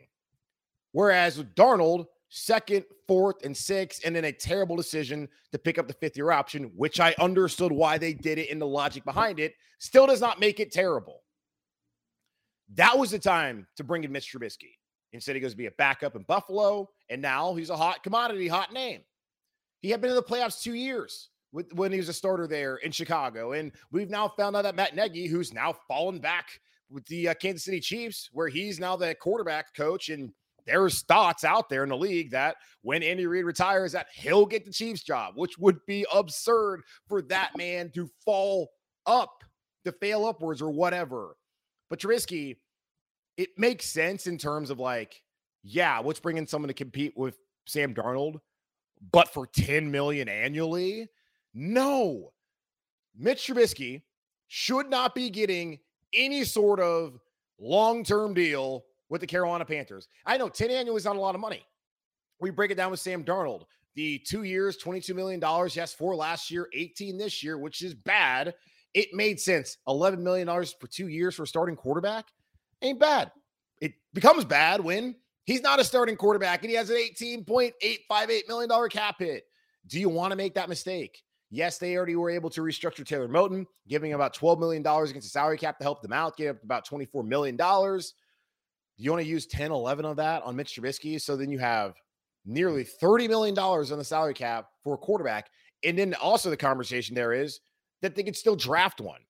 Whereas 0.90 1.38
with 1.38 1.54
Darnold, 1.54 2.06
second, 2.30 2.84
fourth, 3.06 3.44
and 3.44 3.56
sixth, 3.56 4.02
and 4.04 4.14
then 4.14 4.24
a 4.24 4.32
terrible 4.32 4.74
decision 4.74 5.28
to 5.52 5.58
pick 5.58 5.78
up 5.78 5.86
the 5.86 5.94
fifth 5.94 6.16
year 6.16 6.32
option, 6.32 6.72
which 6.74 6.98
I 6.98 7.14
understood 7.20 7.70
why 7.70 7.96
they 7.96 8.12
did 8.12 8.38
it 8.38 8.50
and 8.50 8.60
the 8.60 8.66
logic 8.66 9.04
behind 9.04 9.38
it, 9.38 9.54
still 9.78 10.06
does 10.06 10.20
not 10.20 10.40
make 10.40 10.58
it 10.58 10.72
terrible. 10.72 11.22
That 12.74 12.98
was 12.98 13.12
the 13.12 13.18
time 13.20 13.68
to 13.76 13.84
bring 13.84 14.02
in 14.02 14.10
Mitch 14.10 14.32
Trubisky. 14.32 14.72
Instead, 15.12 15.36
he 15.36 15.40
goes 15.40 15.52
to 15.52 15.56
be 15.56 15.66
a 15.66 15.72
backup 15.78 16.16
in 16.16 16.22
Buffalo, 16.22 16.90
and 17.08 17.22
now 17.22 17.54
he's 17.54 17.70
a 17.70 17.76
hot 17.76 18.02
commodity, 18.02 18.48
hot 18.48 18.72
name. 18.72 19.02
He 19.80 19.90
had 19.90 20.00
been 20.00 20.10
in 20.10 20.16
the 20.16 20.22
playoffs 20.22 20.62
two 20.62 20.74
years 20.74 21.30
with, 21.52 21.72
when 21.74 21.92
he 21.92 21.98
was 21.98 22.08
a 22.08 22.12
starter 22.12 22.46
there 22.46 22.76
in 22.76 22.92
Chicago. 22.92 23.52
And 23.52 23.72
we've 23.90 24.10
now 24.10 24.28
found 24.28 24.56
out 24.56 24.62
that 24.62 24.76
Matt 24.76 24.96
Nagy, 24.96 25.26
who's 25.26 25.52
now 25.52 25.74
fallen 25.88 26.18
back 26.18 26.60
with 26.90 27.04
the 27.06 27.28
uh, 27.28 27.34
Kansas 27.34 27.64
City 27.64 27.80
Chiefs, 27.80 28.28
where 28.32 28.48
he's 28.48 28.78
now 28.78 28.96
the 28.96 29.14
quarterback 29.14 29.74
coach. 29.74 30.08
And 30.08 30.32
there's 30.66 31.02
thoughts 31.02 31.44
out 31.44 31.68
there 31.68 31.82
in 31.82 31.88
the 31.88 31.96
league 31.96 32.30
that 32.32 32.56
when 32.82 33.02
Andy 33.02 33.26
Reid 33.26 33.44
retires, 33.44 33.92
that 33.92 34.08
he'll 34.14 34.46
get 34.46 34.64
the 34.64 34.72
Chiefs 34.72 35.02
job, 35.02 35.34
which 35.36 35.58
would 35.58 35.78
be 35.86 36.04
absurd 36.12 36.82
for 37.08 37.22
that 37.22 37.50
man 37.56 37.90
to 37.94 38.10
fall 38.24 38.70
up, 39.06 39.44
to 39.84 39.92
fail 39.92 40.26
upwards 40.26 40.60
or 40.60 40.70
whatever. 40.70 41.36
But 41.88 42.00
Trubisky, 42.00 42.56
it 43.36 43.50
makes 43.56 43.86
sense 43.86 44.26
in 44.26 44.38
terms 44.38 44.70
of 44.70 44.80
like, 44.80 45.22
yeah, 45.62 45.98
let's 45.98 46.20
bring 46.20 46.36
in 46.36 46.46
someone 46.46 46.68
to 46.68 46.74
compete 46.74 47.12
with 47.16 47.38
Sam 47.66 47.94
Darnold, 47.94 48.40
but 49.12 49.28
for 49.28 49.46
10 49.46 49.90
million 49.90 50.28
annually, 50.28 51.08
no, 51.54 52.32
Mitch 53.16 53.46
Trubisky 53.46 54.02
should 54.48 54.88
not 54.90 55.14
be 55.14 55.30
getting 55.30 55.78
any 56.14 56.44
sort 56.44 56.80
of 56.80 57.18
long 57.58 58.04
term 58.04 58.34
deal 58.34 58.84
with 59.08 59.20
the 59.20 59.26
Carolina 59.26 59.64
Panthers. 59.64 60.08
I 60.24 60.36
know 60.36 60.48
10 60.48 60.70
annually 60.70 60.98
is 60.98 61.04
not 61.04 61.16
a 61.16 61.20
lot 61.20 61.34
of 61.34 61.40
money. 61.40 61.64
We 62.40 62.50
break 62.50 62.70
it 62.70 62.76
down 62.76 62.90
with 62.90 63.00
Sam 63.00 63.24
Darnold. 63.24 63.62
The 63.94 64.18
two 64.18 64.42
years, 64.42 64.76
$22 64.76 65.14
million. 65.14 65.40
Yes, 65.72 65.94
four 65.94 66.14
last 66.14 66.50
year, 66.50 66.68
18 66.74 67.16
this 67.16 67.42
year, 67.42 67.56
which 67.56 67.80
is 67.80 67.94
bad. 67.94 68.54
It 68.92 69.08
made 69.14 69.40
sense. 69.40 69.78
$11 69.88 70.18
million 70.18 70.46
for 70.46 70.86
two 70.86 71.08
years 71.08 71.34
for 71.34 71.46
starting 71.46 71.76
quarterback 71.76 72.26
ain't 72.82 73.00
bad. 73.00 73.32
It 73.80 73.94
becomes 74.12 74.44
bad 74.44 74.82
when 74.82 75.16
he's 75.46 75.62
not 75.62 75.80
a 75.80 75.84
starting 75.84 76.16
quarterback 76.16 76.62
and 76.62 76.70
he 76.70 76.76
has 76.76 76.90
an 76.90 76.96
$18.858 76.96 78.48
million 78.48 78.88
cap 78.90 79.16
hit. 79.18 79.44
Do 79.86 79.98
you 79.98 80.08
want 80.08 80.32
to 80.32 80.36
make 80.36 80.54
that 80.54 80.68
mistake? 80.68 81.22
Yes, 81.50 81.78
they 81.78 81.96
already 81.96 82.16
were 82.16 82.28
able 82.28 82.50
to 82.50 82.60
restructure 82.60 83.06
Taylor 83.06 83.28
Moton, 83.28 83.64
giving 83.88 84.12
about 84.12 84.34
$12 84.34 84.58
million 84.58 84.84
against 84.84 85.14
the 85.14 85.22
salary 85.22 85.56
cap 85.56 85.78
to 85.78 85.84
help 85.84 86.02
them 86.02 86.12
out, 86.12 86.36
give 86.36 86.56
up 86.56 86.62
about 86.64 86.86
$24 86.86 87.24
million. 87.24 87.56
Do 87.56 88.02
you 89.04 89.10
want 89.10 89.22
to 89.22 89.28
use 89.28 89.46
10, 89.46 89.70
11 89.70 90.04
of 90.04 90.16
that 90.16 90.42
on 90.42 90.56
Mitch 90.56 90.74
Trubisky? 90.74 91.20
So 91.20 91.36
then 91.36 91.50
you 91.50 91.58
have 91.60 91.94
nearly 92.44 92.84
$30 92.84 93.28
million 93.28 93.56
on 93.56 93.98
the 93.98 94.04
salary 94.04 94.34
cap 94.34 94.68
for 94.82 94.94
a 94.94 94.98
quarterback. 94.98 95.48
And 95.84 95.96
then 95.96 96.14
also 96.14 96.50
the 96.50 96.56
conversation 96.56 97.14
there 97.14 97.32
is 97.32 97.60
that 98.02 98.16
they 98.16 98.24
could 98.24 98.36
still 98.36 98.56
draft 98.56 99.00
one. 99.00 99.20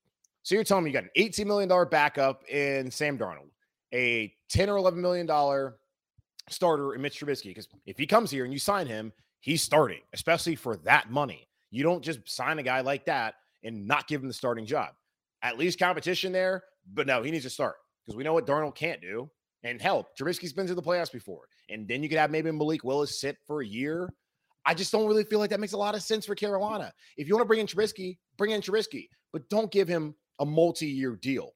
So 0.43 0.55
you're 0.55 0.65
telling 0.65 0.85
me 0.85 0.91
you 0.91 0.95
got 0.95 1.05
an 1.05 1.11
$18 1.19 1.45
million 1.45 1.89
backup 1.91 2.49
in 2.49 2.91
Sam 2.91 3.19
Darnold, 3.19 3.51
a 3.93 4.33
10 4.49 4.71
or 4.71 4.79
$11 4.79 4.95
million 4.95 5.27
starter 6.49 6.95
in 6.95 7.03
Mitch 7.03 7.21
Trubisky. 7.21 7.51
Because 7.51 7.69
if 7.87 7.99
he 7.99 8.07
comes 8.07 8.31
here 8.31 8.45
and 8.45 8.53
you 8.53 8.59
sign 8.59 8.87
him, 8.87 9.13
he's 9.41 9.63
starting, 9.63 10.01
especially 10.13 10.57
for 10.57 10.77
that 10.79 11.11
money. 11.11 11.49
You 11.71 11.83
don't 11.83 12.03
just 12.03 12.21
sign 12.29 12.59
a 12.59 12.63
guy 12.63 12.81
like 12.81 13.05
that 13.07 13.35
and 13.65 13.87
not 13.87 14.09
give 14.09 14.23
him 14.23 14.29
the 14.29 14.35
starting 14.35 14.67
job. 14.67 14.91
At 15.43 15.59
least 15.59 15.79
competition 15.79 16.33
there, 16.33 16.63
but 16.95 17.07
no, 17.07 17.23
he 17.23 17.31
needs 17.31 17.45
to 17.45 17.51
start 17.51 17.77
because 18.05 18.17
we 18.17 18.25
know 18.25 18.33
what 18.33 18.47
Darnold 18.47 18.75
can't 18.75 19.01
do. 19.01 19.31
And 19.63 19.83
help, 19.83 20.17
Trubisky's 20.17 20.53
been 20.53 20.67
to 20.69 20.75
the 20.75 20.83
playoffs 20.83 21.11
before. 21.11 21.43
And 21.69 21.89
then 21.89 22.03
you 22.03 22.09
could 22.09 22.19
have 22.19 22.31
maybe 22.31 22.51
Malik 22.53 22.85
Willis 22.85 23.21
sit 23.21 23.37
for 23.47 23.63
a 23.63 23.67
year. 23.67 24.13
I 24.65 24.75
just 24.75 24.93
don't 24.93 25.07
really 25.07 25.25
feel 25.25 25.39
like 25.39 25.51
that 25.51 25.61
makes 25.61 25.73
a 25.73 25.79
lot 25.79 25.95
of 25.95 26.03
sense 26.03 26.27
for 26.27 26.35
Carolina. 26.35 26.93
If 27.17 27.27
you 27.27 27.35
want 27.35 27.45
to 27.45 27.49
bring 27.49 27.61
in 27.61 27.67
Trubisky, 27.67 28.19
bring 28.37 28.53
in 28.53 28.61
Trubisky, 28.61 29.09
but 29.33 29.49
don't 29.49 29.71
give 29.73 29.89
him 29.89 30.15
a 30.39 30.47
multi-year 30.47 31.17
deal. 31.17 31.53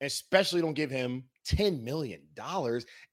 Especially 0.00 0.60
don't 0.60 0.74
give 0.74 0.90
him 0.90 1.24
$10 1.46 1.82
million. 1.82 2.22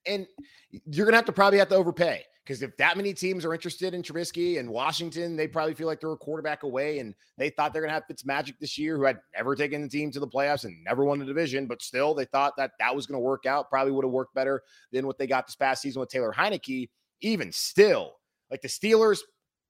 And 0.05 0.27
you're 0.69 1.05
going 1.05 1.13
to 1.13 1.17
have 1.17 1.25
to 1.25 1.31
probably 1.31 1.59
have 1.59 1.69
to 1.69 1.75
overpay 1.75 2.24
because 2.50 2.63
if 2.63 2.75
that 2.77 2.98
many 2.98 3.13
teams 3.13 3.45
are 3.45 3.53
interested 3.53 3.93
in 3.93 4.01
Trubisky 4.01 4.59
and 4.59 4.67
Washington, 4.67 5.36
they 5.36 5.48
probably 5.48 5.75
feel 5.75 5.86
like 5.86 6.00
they're 6.00 6.12
a 6.12 6.17
quarterback 6.17 6.63
away 6.63 6.98
and 6.98 7.13
they 7.38 7.51
thought 7.51 7.74
they're 7.74 7.83
going 7.83 7.89
to 7.89 7.93
have 7.93 8.07
Fitzmagic 8.09 8.57
this 8.59 8.75
year, 8.75 8.98
who 8.98 9.03
had 9.03 9.19
never 9.36 9.55
taken 9.55 9.83
the 9.83 9.88
team 9.88 10.09
to 10.09 10.19
the 10.19 10.27
playoffs 10.27 10.65
and 10.65 10.83
never 10.83 11.05
won 11.05 11.19
the 11.19 11.25
division, 11.25 11.67
but 11.67 11.79
still 11.81 12.15
they 12.15 12.25
thought 12.25 12.53
that 12.57 12.71
that 12.79 12.95
was 12.95 13.05
going 13.05 13.17
to 13.17 13.24
work 13.24 13.45
out. 13.45 13.69
Probably 13.69 13.91
would 13.91 14.03
have 14.03 14.12
worked 14.12 14.33
better 14.33 14.63
than 14.91 15.05
what 15.05 15.19
they 15.19 15.27
got 15.27 15.45
this 15.45 15.55
past 15.55 15.83
season 15.83 16.00
with 16.00 16.09
Taylor 16.09 16.33
Heinicke. 16.36 16.89
Even 17.21 17.51
still, 17.51 18.13
like 18.50 18.62
the 18.62 18.67
Steelers, 18.67 19.19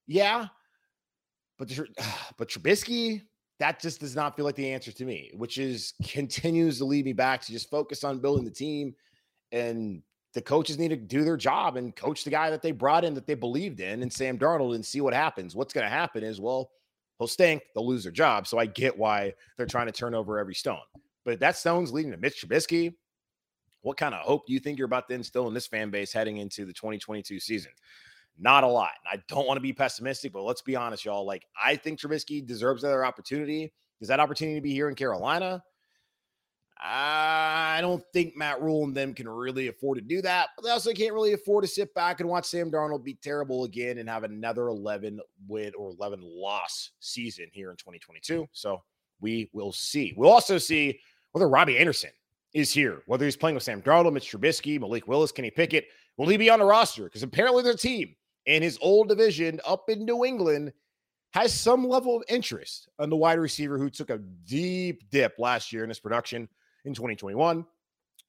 yeah, 0.06 0.46
but 1.58 1.68
but 2.38 2.48
Trubisky, 2.48 3.20
that 3.60 3.78
just 3.78 4.00
does 4.00 4.16
not 4.16 4.34
feel 4.34 4.46
like 4.46 4.56
the 4.56 4.72
answer 4.72 4.90
to 4.90 5.04
me, 5.04 5.30
which 5.34 5.58
is 5.58 5.92
continues 6.08 6.78
to 6.78 6.84
lead 6.86 7.04
me 7.04 7.12
back 7.12 7.42
to 7.42 7.52
just 7.52 7.70
focus 7.70 8.02
on 8.02 8.18
building 8.18 8.44
the 8.44 8.50
team. 8.50 8.94
And 9.52 10.02
the 10.32 10.40
coaches 10.40 10.78
need 10.78 10.88
to 10.88 10.96
do 10.96 11.24
their 11.24 11.36
job 11.36 11.76
and 11.76 11.94
coach 11.94 12.24
the 12.24 12.30
guy 12.30 12.50
that 12.50 12.62
they 12.62 12.72
brought 12.72 13.04
in 13.04 13.14
that 13.14 13.26
they 13.26 13.34
believed 13.34 13.80
in 13.80 14.02
and 14.02 14.12
Sam 14.12 14.38
Darnold 14.38 14.74
and 14.74 14.84
see 14.84 15.00
what 15.00 15.12
happens. 15.12 15.54
What's 15.54 15.74
going 15.74 15.84
to 15.84 15.90
happen 15.90 16.24
is, 16.24 16.40
well, 16.40 16.70
he'll 17.18 17.28
stink, 17.28 17.62
they'll 17.74 17.86
lose 17.86 18.02
their 18.04 18.12
job. 18.12 18.46
So 18.46 18.58
I 18.58 18.64
get 18.64 18.96
why 18.96 19.34
they're 19.56 19.66
trying 19.66 19.86
to 19.86 19.92
turn 19.92 20.14
over 20.14 20.38
every 20.38 20.54
stone. 20.54 20.80
But 21.24 21.40
that 21.40 21.56
stone's 21.56 21.92
leading 21.92 22.12
to 22.12 22.16
Mitch 22.16 22.42
Trubisky. 22.42 22.94
What 23.82 23.98
kind 23.98 24.14
of 24.14 24.22
hope 24.22 24.46
do 24.46 24.54
you 24.54 24.60
think 24.60 24.78
you're 24.78 24.86
about 24.86 25.08
to 25.08 25.14
instill 25.14 25.48
in 25.48 25.54
this 25.54 25.66
fan 25.66 25.90
base 25.90 26.12
heading 26.12 26.38
into 26.38 26.64
the 26.64 26.72
2022 26.72 27.40
season? 27.40 27.72
Not 28.40 28.64
a 28.64 28.66
lot. 28.66 28.92
And 29.04 29.20
I 29.20 29.22
don't 29.28 29.46
want 29.46 29.58
to 29.58 29.62
be 29.62 29.72
pessimistic, 29.72 30.32
but 30.32 30.42
let's 30.42 30.62
be 30.62 30.74
honest, 30.74 31.04
y'all. 31.04 31.26
Like, 31.26 31.44
I 31.62 31.76
think 31.76 32.00
Trubisky 32.00 32.44
deserves 32.44 32.82
another 32.82 33.04
opportunity. 33.04 33.72
Is 34.00 34.08
that 34.08 34.18
opportunity 34.18 34.56
to 34.56 34.62
be 34.62 34.72
here 34.72 34.88
in 34.88 34.94
Carolina? 34.94 35.62
I 36.82 37.78
don't 37.82 38.02
think 38.14 38.38
Matt 38.38 38.62
Rhule 38.62 38.84
and 38.84 38.96
them 38.96 39.12
can 39.12 39.28
really 39.28 39.68
afford 39.68 39.98
to 39.98 40.02
do 40.02 40.22
that, 40.22 40.48
but 40.56 40.64
they 40.64 40.70
also 40.70 40.94
can't 40.94 41.12
really 41.12 41.34
afford 41.34 41.64
to 41.64 41.68
sit 41.68 41.92
back 41.92 42.20
and 42.20 42.28
watch 42.28 42.46
Sam 42.46 42.70
Darnold 42.70 43.04
be 43.04 43.18
terrible 43.22 43.64
again 43.64 43.98
and 43.98 44.08
have 44.08 44.24
another 44.24 44.68
11 44.68 45.20
win 45.46 45.72
or 45.76 45.90
11 45.90 46.20
loss 46.22 46.92
season 47.00 47.48
here 47.52 47.70
in 47.70 47.76
2022. 47.76 48.48
So 48.52 48.82
we 49.20 49.50
will 49.52 49.72
see. 49.72 50.14
We'll 50.16 50.30
also 50.30 50.56
see 50.56 50.98
whether 51.32 51.50
Robbie 51.50 51.76
Anderson 51.76 52.10
is 52.54 52.72
here, 52.72 53.02
whether 53.04 53.26
he's 53.26 53.36
playing 53.36 53.56
with 53.56 53.62
Sam 53.62 53.82
Darnold, 53.82 54.14
Mitch 54.14 54.32
Trubisky, 54.32 54.80
Malik 54.80 55.06
Willis, 55.06 55.32
Kenny 55.32 55.50
Pickett. 55.50 55.84
Will 56.16 56.28
he 56.28 56.38
be 56.38 56.48
on 56.48 56.60
the 56.60 56.64
roster? 56.64 57.04
Because 57.04 57.22
apparently 57.22 57.62
their 57.62 57.74
team 57.74 58.14
in 58.46 58.62
his 58.62 58.78
old 58.80 59.08
division 59.08 59.60
up 59.66 59.88
in 59.88 60.04
New 60.04 60.24
England 60.24 60.72
has 61.32 61.54
some 61.54 61.86
level 61.86 62.16
of 62.16 62.24
interest 62.28 62.88
on 62.98 63.08
the 63.08 63.16
wide 63.16 63.38
receiver 63.38 63.78
who 63.78 63.88
took 63.88 64.10
a 64.10 64.18
deep 64.18 65.08
dip 65.10 65.38
last 65.38 65.72
year 65.72 65.84
in 65.84 65.88
his 65.88 66.00
production 66.00 66.48
in 66.84 66.92
2021. 66.94 67.64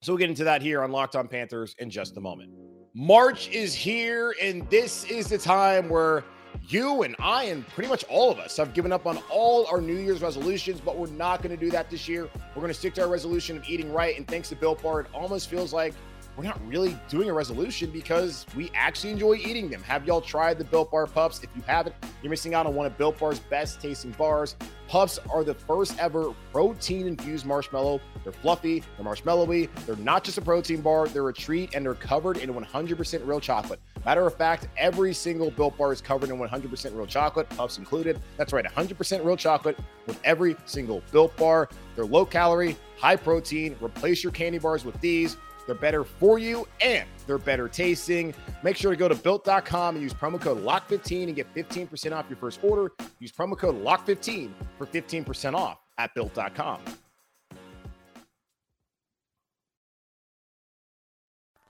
So 0.01 0.11
we'll 0.11 0.17
get 0.17 0.29
into 0.29 0.43
that 0.43 0.61
here 0.61 0.83
on 0.83 0.91
Locked 0.91 1.15
On 1.15 1.27
Panthers 1.27 1.75
in 1.79 1.89
just 1.89 2.17
a 2.17 2.21
moment. 2.21 2.51
March 2.93 3.49
is 3.49 3.73
here, 3.73 4.35
and 4.41 4.69
this 4.69 5.05
is 5.05 5.29
the 5.29 5.37
time 5.37 5.89
where 5.89 6.23
you 6.67 7.03
and 7.03 7.15
I, 7.19 7.45
and 7.45 7.67
pretty 7.69 7.89
much 7.89 8.03
all 8.05 8.31
of 8.31 8.39
us, 8.39 8.57
have 8.57 8.73
given 8.73 8.91
up 8.91 9.05
on 9.05 9.19
all 9.29 9.65
our 9.67 9.79
New 9.79 9.95
Year's 9.95 10.21
resolutions, 10.21 10.81
but 10.81 10.97
we're 10.97 11.07
not 11.07 11.41
going 11.41 11.57
to 11.57 11.65
do 11.65 11.71
that 11.71 11.89
this 11.89 12.07
year. 12.07 12.29
We're 12.55 12.61
going 12.61 12.73
to 12.73 12.77
stick 12.77 12.93
to 12.95 13.03
our 13.03 13.07
resolution 13.07 13.57
of 13.57 13.69
eating 13.69 13.93
right. 13.93 14.17
And 14.17 14.27
thanks 14.27 14.49
to 14.49 14.55
Built 14.55 14.81
Bar, 14.83 15.01
it 15.01 15.07
almost 15.13 15.49
feels 15.49 15.71
like 15.71 15.93
we're 16.37 16.43
not 16.43 16.59
really 16.67 16.97
doing 17.09 17.29
a 17.29 17.33
resolution 17.33 17.91
because 17.91 18.45
we 18.55 18.71
actually 18.73 19.11
enjoy 19.11 19.33
eating 19.33 19.69
them. 19.69 19.81
Have 19.83 20.05
y'all 20.05 20.21
tried 20.21 20.57
the 20.57 20.63
Built 20.63 20.91
Bar 20.91 21.07
Puffs? 21.07 21.43
If 21.43 21.49
you 21.55 21.61
haven't, 21.67 21.95
you're 22.21 22.29
missing 22.29 22.53
out 22.53 22.65
on 22.65 22.73
one 22.73 22.85
of 22.85 22.97
Built 22.97 23.19
Bar's 23.19 23.39
best 23.39 23.81
tasting 23.81 24.11
bars. 24.11 24.55
Puffs 24.87 25.19
are 25.29 25.43
the 25.43 25.53
first 25.53 25.97
ever 25.99 26.33
protein 26.51 27.07
infused 27.07 27.45
marshmallow. 27.45 28.01
They're 28.23 28.33
fluffy, 28.33 28.83
they're 28.97 29.05
marshmallowy. 29.05 29.69
They're 29.85 29.95
not 29.97 30.23
just 30.23 30.37
a 30.37 30.41
protein 30.41 30.81
bar, 30.81 31.07
they're 31.07 31.29
a 31.29 31.33
treat, 31.33 31.75
and 31.75 31.85
they're 31.85 31.95
covered 31.95 32.37
in 32.37 32.53
100% 32.53 33.27
real 33.27 33.39
chocolate. 33.39 33.79
Matter 34.05 34.25
of 34.25 34.35
fact, 34.35 34.67
every 34.77 35.13
single 35.13 35.51
Built 35.51 35.77
Bar 35.77 35.93
is 35.93 36.01
covered 36.01 36.29
in 36.29 36.37
100% 36.37 36.95
real 36.95 37.05
chocolate, 37.05 37.47
Puffs 37.49 37.77
included. 37.77 38.19
That's 38.37 38.51
right, 38.51 38.65
100% 38.65 39.23
real 39.23 39.37
chocolate 39.37 39.77
with 40.07 40.19
every 40.23 40.55
single 40.65 41.03
Built 41.11 41.35
Bar. 41.37 41.69
They're 41.95 42.05
low 42.05 42.25
calorie, 42.25 42.75
high 42.97 43.15
protein. 43.15 43.75
Replace 43.81 44.23
your 44.23 44.31
candy 44.31 44.59
bars 44.59 44.85
with 44.85 44.99
these. 45.01 45.37
They're 45.71 45.79
better 45.79 46.03
for 46.03 46.37
you 46.37 46.67
and 46.81 47.07
they're 47.25 47.37
better 47.37 47.69
tasting. 47.69 48.33
Make 48.61 48.75
sure 48.75 48.91
to 48.91 48.97
go 48.97 49.07
to 49.07 49.15
built.com 49.15 49.95
and 49.95 50.03
use 50.03 50.13
promo 50.13 50.39
code 50.39 50.61
LOCK15 50.65 51.27
and 51.27 51.35
get 51.35 51.47
15% 51.55 52.11
off 52.11 52.25
your 52.27 52.35
first 52.35 52.61
order. 52.61 52.91
Use 53.19 53.31
promo 53.31 53.57
code 53.57 53.81
LOCK15 53.81 54.51
for 54.77 54.85
15% 54.85 55.53
off 55.53 55.77
at 55.97 56.13
built.com. 56.13 56.81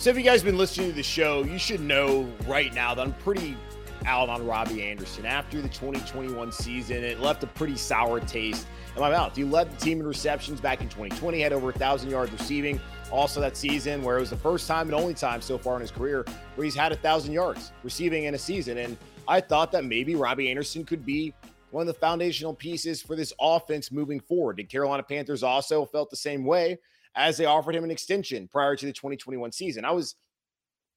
So, 0.00 0.08
if 0.08 0.16
you 0.16 0.22
guys 0.22 0.42
been 0.42 0.56
listening 0.56 0.88
to 0.88 0.96
the 0.96 1.02
show, 1.02 1.44
you 1.44 1.58
should 1.58 1.82
know 1.82 2.26
right 2.46 2.72
now 2.72 2.94
that 2.94 3.02
I'm 3.02 3.12
pretty 3.12 3.54
out 4.06 4.30
on 4.30 4.46
Robbie 4.46 4.82
Anderson. 4.82 5.26
After 5.26 5.60
the 5.60 5.68
2021 5.68 6.52
season, 6.52 7.04
it 7.04 7.20
left 7.20 7.44
a 7.44 7.46
pretty 7.46 7.76
sour 7.76 8.18
taste 8.18 8.66
in 8.96 9.02
my 9.02 9.10
mouth. 9.10 9.36
He 9.36 9.44
led 9.44 9.70
the 9.70 9.76
team 9.76 10.00
in 10.00 10.06
receptions 10.06 10.58
back 10.58 10.80
in 10.80 10.88
2020, 10.88 11.42
had 11.42 11.52
over 11.52 11.68
a 11.68 11.72
thousand 11.74 12.08
yards 12.08 12.32
receiving. 12.32 12.80
Also, 13.12 13.42
that 13.42 13.58
season 13.58 14.02
where 14.02 14.16
it 14.16 14.20
was 14.20 14.30
the 14.30 14.38
first 14.38 14.66
time 14.66 14.86
and 14.88 14.94
only 14.94 15.12
time 15.12 15.42
so 15.42 15.58
far 15.58 15.74
in 15.74 15.82
his 15.82 15.90
career 15.90 16.24
where 16.54 16.64
he's 16.64 16.74
had 16.74 16.92
a 16.92 16.96
thousand 16.96 17.34
yards 17.34 17.70
receiving 17.82 18.24
in 18.24 18.34
a 18.34 18.38
season. 18.38 18.78
And 18.78 18.96
I 19.28 19.42
thought 19.42 19.70
that 19.72 19.84
maybe 19.84 20.14
Robbie 20.14 20.48
Anderson 20.48 20.82
could 20.82 21.04
be 21.04 21.34
one 21.72 21.82
of 21.82 21.86
the 21.88 22.00
foundational 22.00 22.54
pieces 22.54 23.02
for 23.02 23.16
this 23.16 23.34
offense 23.38 23.92
moving 23.92 24.18
forward. 24.18 24.56
The 24.56 24.64
Carolina 24.64 25.02
Panthers 25.02 25.42
also 25.42 25.84
felt 25.84 26.08
the 26.08 26.16
same 26.16 26.46
way 26.46 26.78
as 27.16 27.36
they 27.36 27.44
offered 27.44 27.74
him 27.74 27.84
an 27.84 27.90
extension 27.90 28.48
prior 28.48 28.76
to 28.76 28.86
the 28.86 28.92
2021 28.92 29.52
season. 29.52 29.84
I 29.84 29.90
was 29.90 30.14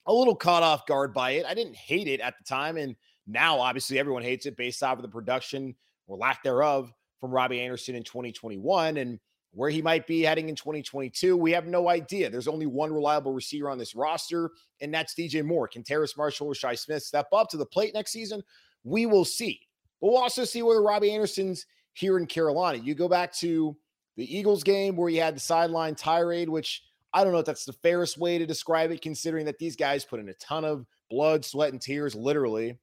a 0.06 0.14
little 0.14 0.36
caught 0.36 0.64
off 0.64 0.86
guard 0.86 1.14
by 1.14 1.32
it. 1.32 1.46
I 1.46 1.54
didn't 1.54 1.76
hate 1.76 2.08
it 2.08 2.20
at 2.20 2.36
the 2.38 2.44
time. 2.44 2.78
And 2.78 2.96
now, 3.28 3.60
obviously, 3.60 4.00
everyone 4.00 4.24
hates 4.24 4.46
it 4.46 4.58
based 4.58 4.84
off 4.84 4.98
of 4.98 5.02
the 5.02 5.10
production 5.10 5.76
or 6.08 6.18
lack 6.18 6.44
thereof 6.44 6.92
from 7.20 7.32
Robbie 7.32 7.62
Anderson 7.62 7.96
in 7.96 8.04
2021. 8.04 8.98
And 8.98 9.20
where 9.54 9.70
he 9.70 9.82
might 9.82 10.08
be 10.08 10.22
heading 10.22 10.50
in 10.50 10.56
2022, 10.56 11.38
we 11.38 11.52
have 11.52 11.68
no 11.68 11.88
idea. 11.88 12.30
There's 12.30 12.48
only 12.48 12.66
one 12.66 12.92
reliable 12.92 13.34
receiver 13.34 13.70
on 13.70 13.78
this 13.78 13.96
roster, 13.96 14.52
and 14.82 14.94
that's 14.94 15.14
DJ 15.14 15.46
Moore. 15.46 15.68
Can 15.68 15.84
Terrace 15.84 16.18
Marshall 16.18 16.48
or 16.48 16.56
Shi 16.56 16.76
Smith 16.76 17.04
step 17.04 17.28
up 17.32 17.50
to 17.50 17.58
the 17.58 17.66
plate 17.66 17.94
next 17.94 18.12
season? 18.12 18.42
We 18.84 19.06
will 19.06 19.26
see. 19.26 19.60
But 20.02 20.08
we'll 20.08 20.18
also 20.18 20.44
see 20.44 20.64
whether 20.64 20.82
Robbie 20.82 21.12
Anderson's 21.12 21.66
here 21.94 22.18
in 22.18 22.26
Carolina. 22.26 22.80
You 22.80 22.96
go 22.96 23.08
back 23.08 23.32
to 23.36 23.78
the 24.16 24.38
Eagles 24.38 24.64
game 24.64 24.96
where 24.96 25.10
you 25.10 25.22
had 25.22 25.36
the 25.36 25.40
sideline 25.40 25.96
tirade, 25.96 26.50
which 26.50 26.84
I 27.14 27.24
don't 27.24 27.34
know 27.34 27.40
if 27.40 27.46
that's 27.46 27.66
the 27.66 27.74
fairest 27.74 28.18
way 28.18 28.38
to 28.38 28.46
describe 28.46 28.92
it, 28.92 29.02
considering 29.02 29.46
that 29.46 29.60
these 29.60 29.76
guys 29.76 30.06
put 30.06 30.20
in 30.20 30.30
a 30.30 30.34
ton 30.36 30.66
of 30.66 30.86
blood, 31.10 31.46
sweat, 31.46 31.72
and 31.72 31.82
tears, 31.82 32.16
literally, 32.16 32.78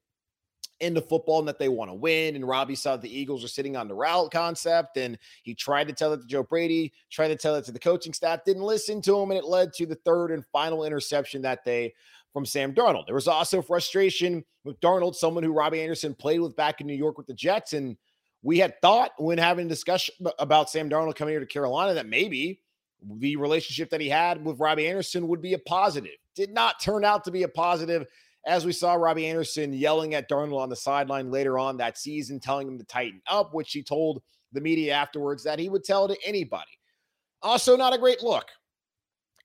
into 0.79 1.01
football 1.01 1.39
and 1.39 1.47
that 1.47 1.59
they 1.59 1.69
want 1.69 1.91
to 1.91 1.95
win. 1.95 2.35
And 2.35 2.47
Robbie 2.47 2.75
saw 2.75 2.97
the 2.97 3.13
Eagles 3.13 3.43
are 3.43 3.49
sitting 3.49 3.75
on 3.75 3.87
the 3.87 3.93
route 3.93 4.31
concept, 4.31 4.97
and 4.97 5.17
he 5.43 5.53
tried 5.53 5.87
to 5.87 5.93
tell 5.93 6.13
it 6.13 6.21
to 6.21 6.27
Joe 6.27 6.43
Brady, 6.43 6.93
tried 7.09 7.29
to 7.29 7.35
tell 7.35 7.55
it 7.55 7.65
to 7.65 7.71
the 7.71 7.79
coaching 7.79 8.13
staff, 8.13 8.45
didn't 8.45 8.63
listen 8.63 9.01
to 9.03 9.19
him, 9.19 9.31
and 9.31 9.37
it 9.37 9.45
led 9.45 9.73
to 9.73 9.85
the 9.85 9.95
third 9.95 10.31
and 10.31 10.45
final 10.47 10.85
interception 10.85 11.41
that 11.43 11.63
day 11.63 11.93
from 12.33 12.45
Sam 12.45 12.73
Darnold. 12.73 13.05
There 13.05 13.15
was 13.15 13.27
also 13.27 13.61
frustration 13.61 14.43
with 14.63 14.79
Darnold, 14.79 15.15
someone 15.15 15.43
who 15.43 15.51
Robbie 15.51 15.81
Anderson 15.81 16.15
played 16.15 16.39
with 16.39 16.55
back 16.55 16.81
in 16.81 16.87
New 16.87 16.93
York 16.93 17.17
with 17.17 17.27
the 17.27 17.33
Jets, 17.33 17.73
and 17.73 17.97
we 18.43 18.57
had 18.57 18.79
thought 18.81 19.11
when 19.17 19.37
having 19.37 19.67
a 19.67 19.69
discussion 19.69 20.15
about 20.39 20.69
Sam 20.69 20.89
Darnold 20.89 21.15
coming 21.15 21.33
here 21.33 21.39
to 21.39 21.45
Carolina 21.45 21.93
that 21.93 22.07
maybe 22.07 22.61
the 23.17 23.35
relationship 23.35 23.89
that 23.89 24.01
he 24.01 24.09
had 24.09 24.43
with 24.43 24.59
Robbie 24.59 24.87
Anderson 24.87 25.27
would 25.27 25.41
be 25.41 25.53
a 25.53 25.59
positive. 25.59 26.11
Did 26.35 26.51
not 26.51 26.79
turn 26.79 27.05
out 27.05 27.23
to 27.25 27.31
be 27.31 27.43
a 27.43 27.47
positive, 27.47 28.05
as 28.45 28.65
we 28.65 28.71
saw 28.71 28.93
Robbie 28.93 29.27
Anderson 29.27 29.73
yelling 29.73 30.15
at 30.15 30.29
Darnold 30.29 30.59
on 30.59 30.69
the 30.69 30.75
sideline 30.75 31.29
later 31.29 31.59
on 31.59 31.77
that 31.77 31.97
season, 31.97 32.39
telling 32.39 32.67
him 32.67 32.77
to 32.77 32.85
tighten 32.85 33.21
up, 33.27 33.53
which 33.53 33.71
he 33.73 33.83
told 33.83 34.21
the 34.53 34.61
media 34.61 34.93
afterwards 34.93 35.43
that 35.43 35.59
he 35.59 35.69
would 35.69 35.83
tell 35.83 36.07
to 36.07 36.17
anybody. 36.25 36.71
Also, 37.41 37.75
not 37.75 37.93
a 37.93 37.97
great 37.97 38.21
look. 38.21 38.45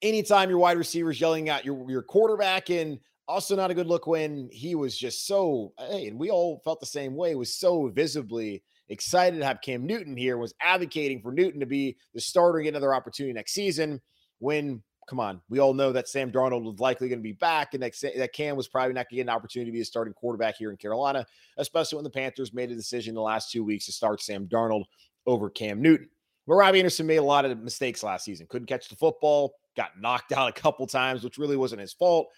Anytime 0.02 0.50
your 0.50 0.58
wide 0.58 0.76
receiver 0.76 1.10
is 1.10 1.20
yelling 1.20 1.48
at 1.48 1.64
your, 1.64 1.90
your 1.90 2.02
quarterback, 2.02 2.70
and 2.70 2.98
also 3.28 3.56
not 3.56 3.70
a 3.70 3.74
good 3.74 3.86
look 3.86 4.06
when 4.06 4.48
he 4.52 4.74
was 4.74 4.96
just 4.96 5.26
so, 5.26 5.72
hey, 5.78 6.06
and 6.06 6.18
we 6.18 6.30
all 6.30 6.60
felt 6.64 6.80
the 6.80 6.86
same 6.86 7.14
way, 7.16 7.34
was 7.34 7.54
so 7.54 7.88
visibly 7.88 8.62
excited 8.88 9.38
to 9.38 9.44
have 9.44 9.60
Cam 9.60 9.86
Newton 9.86 10.16
here, 10.16 10.38
was 10.38 10.54
advocating 10.60 11.20
for 11.20 11.32
Newton 11.32 11.60
to 11.60 11.66
be 11.66 11.96
the 12.14 12.20
starter 12.20 12.60
get 12.60 12.70
another 12.70 12.94
opportunity 12.94 13.32
next 13.32 13.52
season. 13.52 14.00
When, 14.38 14.82
come 15.08 15.20
on, 15.20 15.40
we 15.48 15.58
all 15.58 15.74
know 15.74 15.92
that 15.92 16.08
Sam 16.08 16.30
Darnold 16.30 16.64
was 16.64 16.78
likely 16.78 17.08
going 17.08 17.18
to 17.18 17.22
be 17.22 17.32
back 17.32 17.74
and 17.74 17.82
that, 17.82 17.94
that 18.16 18.32
Cam 18.32 18.56
was 18.56 18.68
probably 18.68 18.92
not 18.92 19.08
going 19.08 19.10
to 19.10 19.16
get 19.16 19.22
an 19.22 19.28
opportunity 19.30 19.70
to 19.70 19.74
be 19.74 19.80
a 19.80 19.84
starting 19.84 20.14
quarterback 20.14 20.56
here 20.56 20.70
in 20.70 20.76
Carolina, 20.76 21.26
especially 21.56 21.96
when 21.96 22.04
the 22.04 22.10
Panthers 22.10 22.52
made 22.52 22.70
a 22.70 22.74
decision 22.74 23.14
the 23.14 23.20
last 23.20 23.50
two 23.50 23.64
weeks 23.64 23.86
to 23.86 23.92
start 23.92 24.22
Sam 24.22 24.46
Darnold 24.46 24.84
over 25.26 25.50
Cam 25.50 25.80
Newton. 25.80 26.08
But 26.46 26.54
Robbie 26.54 26.78
Anderson 26.78 27.06
made 27.06 27.16
a 27.16 27.22
lot 27.22 27.44
of 27.44 27.58
mistakes 27.58 28.02
last 28.02 28.24
season. 28.24 28.46
Couldn't 28.48 28.68
catch 28.68 28.88
the 28.88 28.96
football, 28.96 29.54
got 29.76 30.00
knocked 30.00 30.32
out 30.36 30.48
a 30.48 30.60
couple 30.60 30.86
times, 30.86 31.24
which 31.24 31.38
really 31.38 31.56
wasn't 31.56 31.80
his 31.80 31.92
fault. 31.92 32.28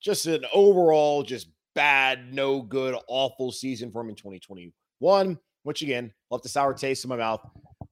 Just 0.00 0.26
an 0.26 0.44
overall, 0.54 1.22
just 1.22 1.48
bad, 1.74 2.32
no 2.32 2.62
good, 2.62 2.94
awful 3.08 3.50
season 3.50 3.90
for 3.90 4.00
him 4.00 4.10
in 4.10 4.14
2021 4.14 5.38
which 5.62 5.82
again 5.82 6.12
left 6.30 6.44
a 6.44 6.48
sour 6.48 6.74
taste 6.74 7.04
in 7.04 7.08
my 7.08 7.16
mouth 7.16 7.40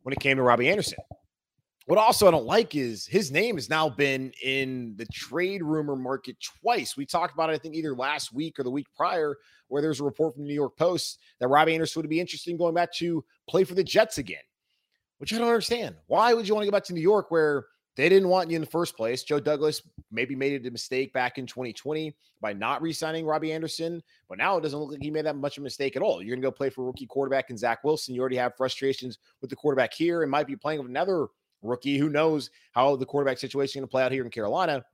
when 0.02 0.12
it 0.12 0.20
came 0.20 0.36
to 0.36 0.42
Robbie 0.42 0.68
Anderson. 0.68 0.98
What 1.86 1.98
also 1.98 2.26
I 2.26 2.32
don't 2.32 2.46
like 2.46 2.74
is 2.74 3.06
his 3.06 3.30
name 3.30 3.54
has 3.54 3.70
now 3.70 3.88
been 3.88 4.32
in 4.42 4.94
the 4.96 5.06
trade 5.06 5.62
rumor 5.62 5.94
market 5.94 6.36
twice. 6.60 6.96
We 6.96 7.06
talked 7.06 7.32
about 7.32 7.48
it, 7.50 7.52
I 7.52 7.58
think, 7.58 7.76
either 7.76 7.94
last 7.94 8.32
week 8.32 8.58
or 8.58 8.64
the 8.64 8.70
week 8.70 8.88
prior, 8.96 9.36
where 9.68 9.80
there's 9.80 10.00
a 10.00 10.04
report 10.04 10.34
from 10.34 10.42
the 10.42 10.48
New 10.48 10.54
York 10.54 10.76
Post 10.76 11.20
that 11.38 11.46
Robbie 11.46 11.74
Anderson 11.74 12.02
would 12.02 12.10
be 12.10 12.18
interested 12.18 12.50
in 12.50 12.56
going 12.56 12.74
back 12.74 12.92
to 12.94 13.24
play 13.48 13.62
for 13.62 13.74
the 13.74 13.84
Jets 13.84 14.18
again, 14.18 14.42
which 15.18 15.32
I 15.32 15.38
don't 15.38 15.46
understand. 15.46 15.94
Why 16.08 16.34
would 16.34 16.48
you 16.48 16.54
want 16.54 16.64
to 16.64 16.70
go 16.70 16.76
back 16.76 16.84
to 16.84 16.92
New 16.92 17.00
York 17.00 17.30
where 17.30 17.66
they 17.96 18.10
didn't 18.10 18.28
want 18.28 18.50
you 18.50 18.56
in 18.56 18.60
the 18.60 18.66
first 18.66 18.94
place. 18.94 19.22
Joe 19.22 19.40
Douglas 19.40 19.82
maybe 20.10 20.36
made 20.36 20.66
a 20.66 20.70
mistake 20.70 21.12
back 21.14 21.38
in 21.38 21.46
2020 21.46 22.14
by 22.40 22.52
not 22.52 22.82
re-signing 22.82 23.24
Robbie 23.24 23.52
Anderson, 23.52 24.02
but 24.28 24.36
now 24.36 24.58
it 24.58 24.60
doesn't 24.60 24.78
look 24.78 24.90
like 24.90 25.02
he 25.02 25.10
made 25.10 25.24
that 25.24 25.36
much 25.36 25.56
of 25.56 25.62
a 25.62 25.64
mistake 25.64 25.96
at 25.96 26.02
all. 26.02 26.22
You're 26.22 26.36
going 26.36 26.42
to 26.42 26.46
go 26.46 26.52
play 26.52 26.68
for 26.68 26.84
rookie 26.84 27.06
quarterback 27.06 27.48
and 27.48 27.58
Zach 27.58 27.82
Wilson. 27.84 28.14
You 28.14 28.20
already 28.20 28.36
have 28.36 28.54
frustrations 28.54 29.18
with 29.40 29.48
the 29.48 29.56
quarterback 29.56 29.94
here 29.94 30.22
and 30.22 30.30
might 30.30 30.46
be 30.46 30.56
playing 30.56 30.80
with 30.80 30.90
another 30.90 31.28
rookie. 31.62 31.96
Who 31.96 32.10
knows 32.10 32.50
how 32.72 32.96
the 32.96 33.06
quarterback 33.06 33.38
situation 33.38 33.70
is 33.70 33.74
going 33.76 33.88
to 33.88 33.90
play 33.90 34.02
out 34.02 34.12
here 34.12 34.24
in 34.24 34.30
Carolina? 34.30 34.84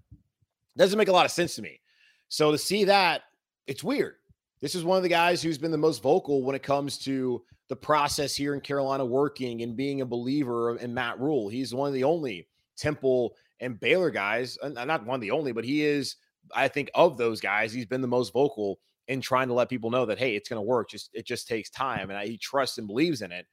Doesn't 0.77 0.99
make 0.99 1.09
a 1.09 1.13
lot 1.13 1.27
of 1.27 1.33
sense 1.33 1.57
to 1.57 1.63
me. 1.63 1.81
So 2.29 2.53
to 2.53 2.59
see 2.59 2.85
that, 2.85 3.23
it's 3.67 3.83
weird. 3.83 4.15
This 4.61 4.77
is 4.77 4.85
one 4.85 4.97
of 4.97 5.03
the 5.03 5.09
guys 5.09 5.43
who's 5.43 5.59
been 5.59 5.73
the 5.73 5.77
most 5.77 6.03
vocal 6.03 6.45
when 6.45 6.55
it 6.55 6.63
comes 6.63 6.99
to 6.99 7.43
the 7.69 7.75
process 7.75 8.37
here 8.37 8.55
in 8.55 8.61
Carolina 8.61 9.05
working 9.05 9.63
and 9.63 9.77
being 9.77 10.03
a 10.03 10.07
believer 10.07 10.77
in 10.77 10.95
Matt 10.95 11.19
Rhule. 11.19 11.49
He's 11.49 11.75
one 11.75 11.89
of 11.89 11.95
the 11.95 12.05
only 12.05 12.47
Temple, 12.83 13.35
and 13.61 13.79
Baylor 13.79 14.11
guys, 14.11 14.59
uh, 14.63 14.69
not 14.69 15.07
one 15.07 15.15
of 15.15 15.21
the 15.21 15.31
only, 15.31 15.53
but 15.53 15.65
he 15.65 15.85
is, 15.85 16.17
I 16.55 16.69
think, 16.69 16.91
of 16.95 17.17
those 17.17 17.41
guys, 17.41 17.73
he's 17.73 17.87
been 17.87 18.01
the 18.03 18.09
most 18.09 18.33
vocal 18.33 18.81
in 19.09 19.21
trying 19.21 19.49
to 19.49 19.55
let 19.55 19.69
people 19.69 19.91
know 19.91 20.05
that 20.07 20.19
hey, 20.19 20.37
it's 20.37 20.49
going 20.49 20.59
to 20.59 20.67
work. 20.67 20.91
Just 20.91 21.11
it 21.13 21.27
just 21.27 21.49
takes 21.49 21.71
time, 21.71 22.11
and 22.11 22.19
I, 22.19 22.27
he 22.27 22.37
trusts 22.37 22.79
and 22.79 22.87
believes 22.87 23.23
in 23.23 23.33
it. 23.33 23.47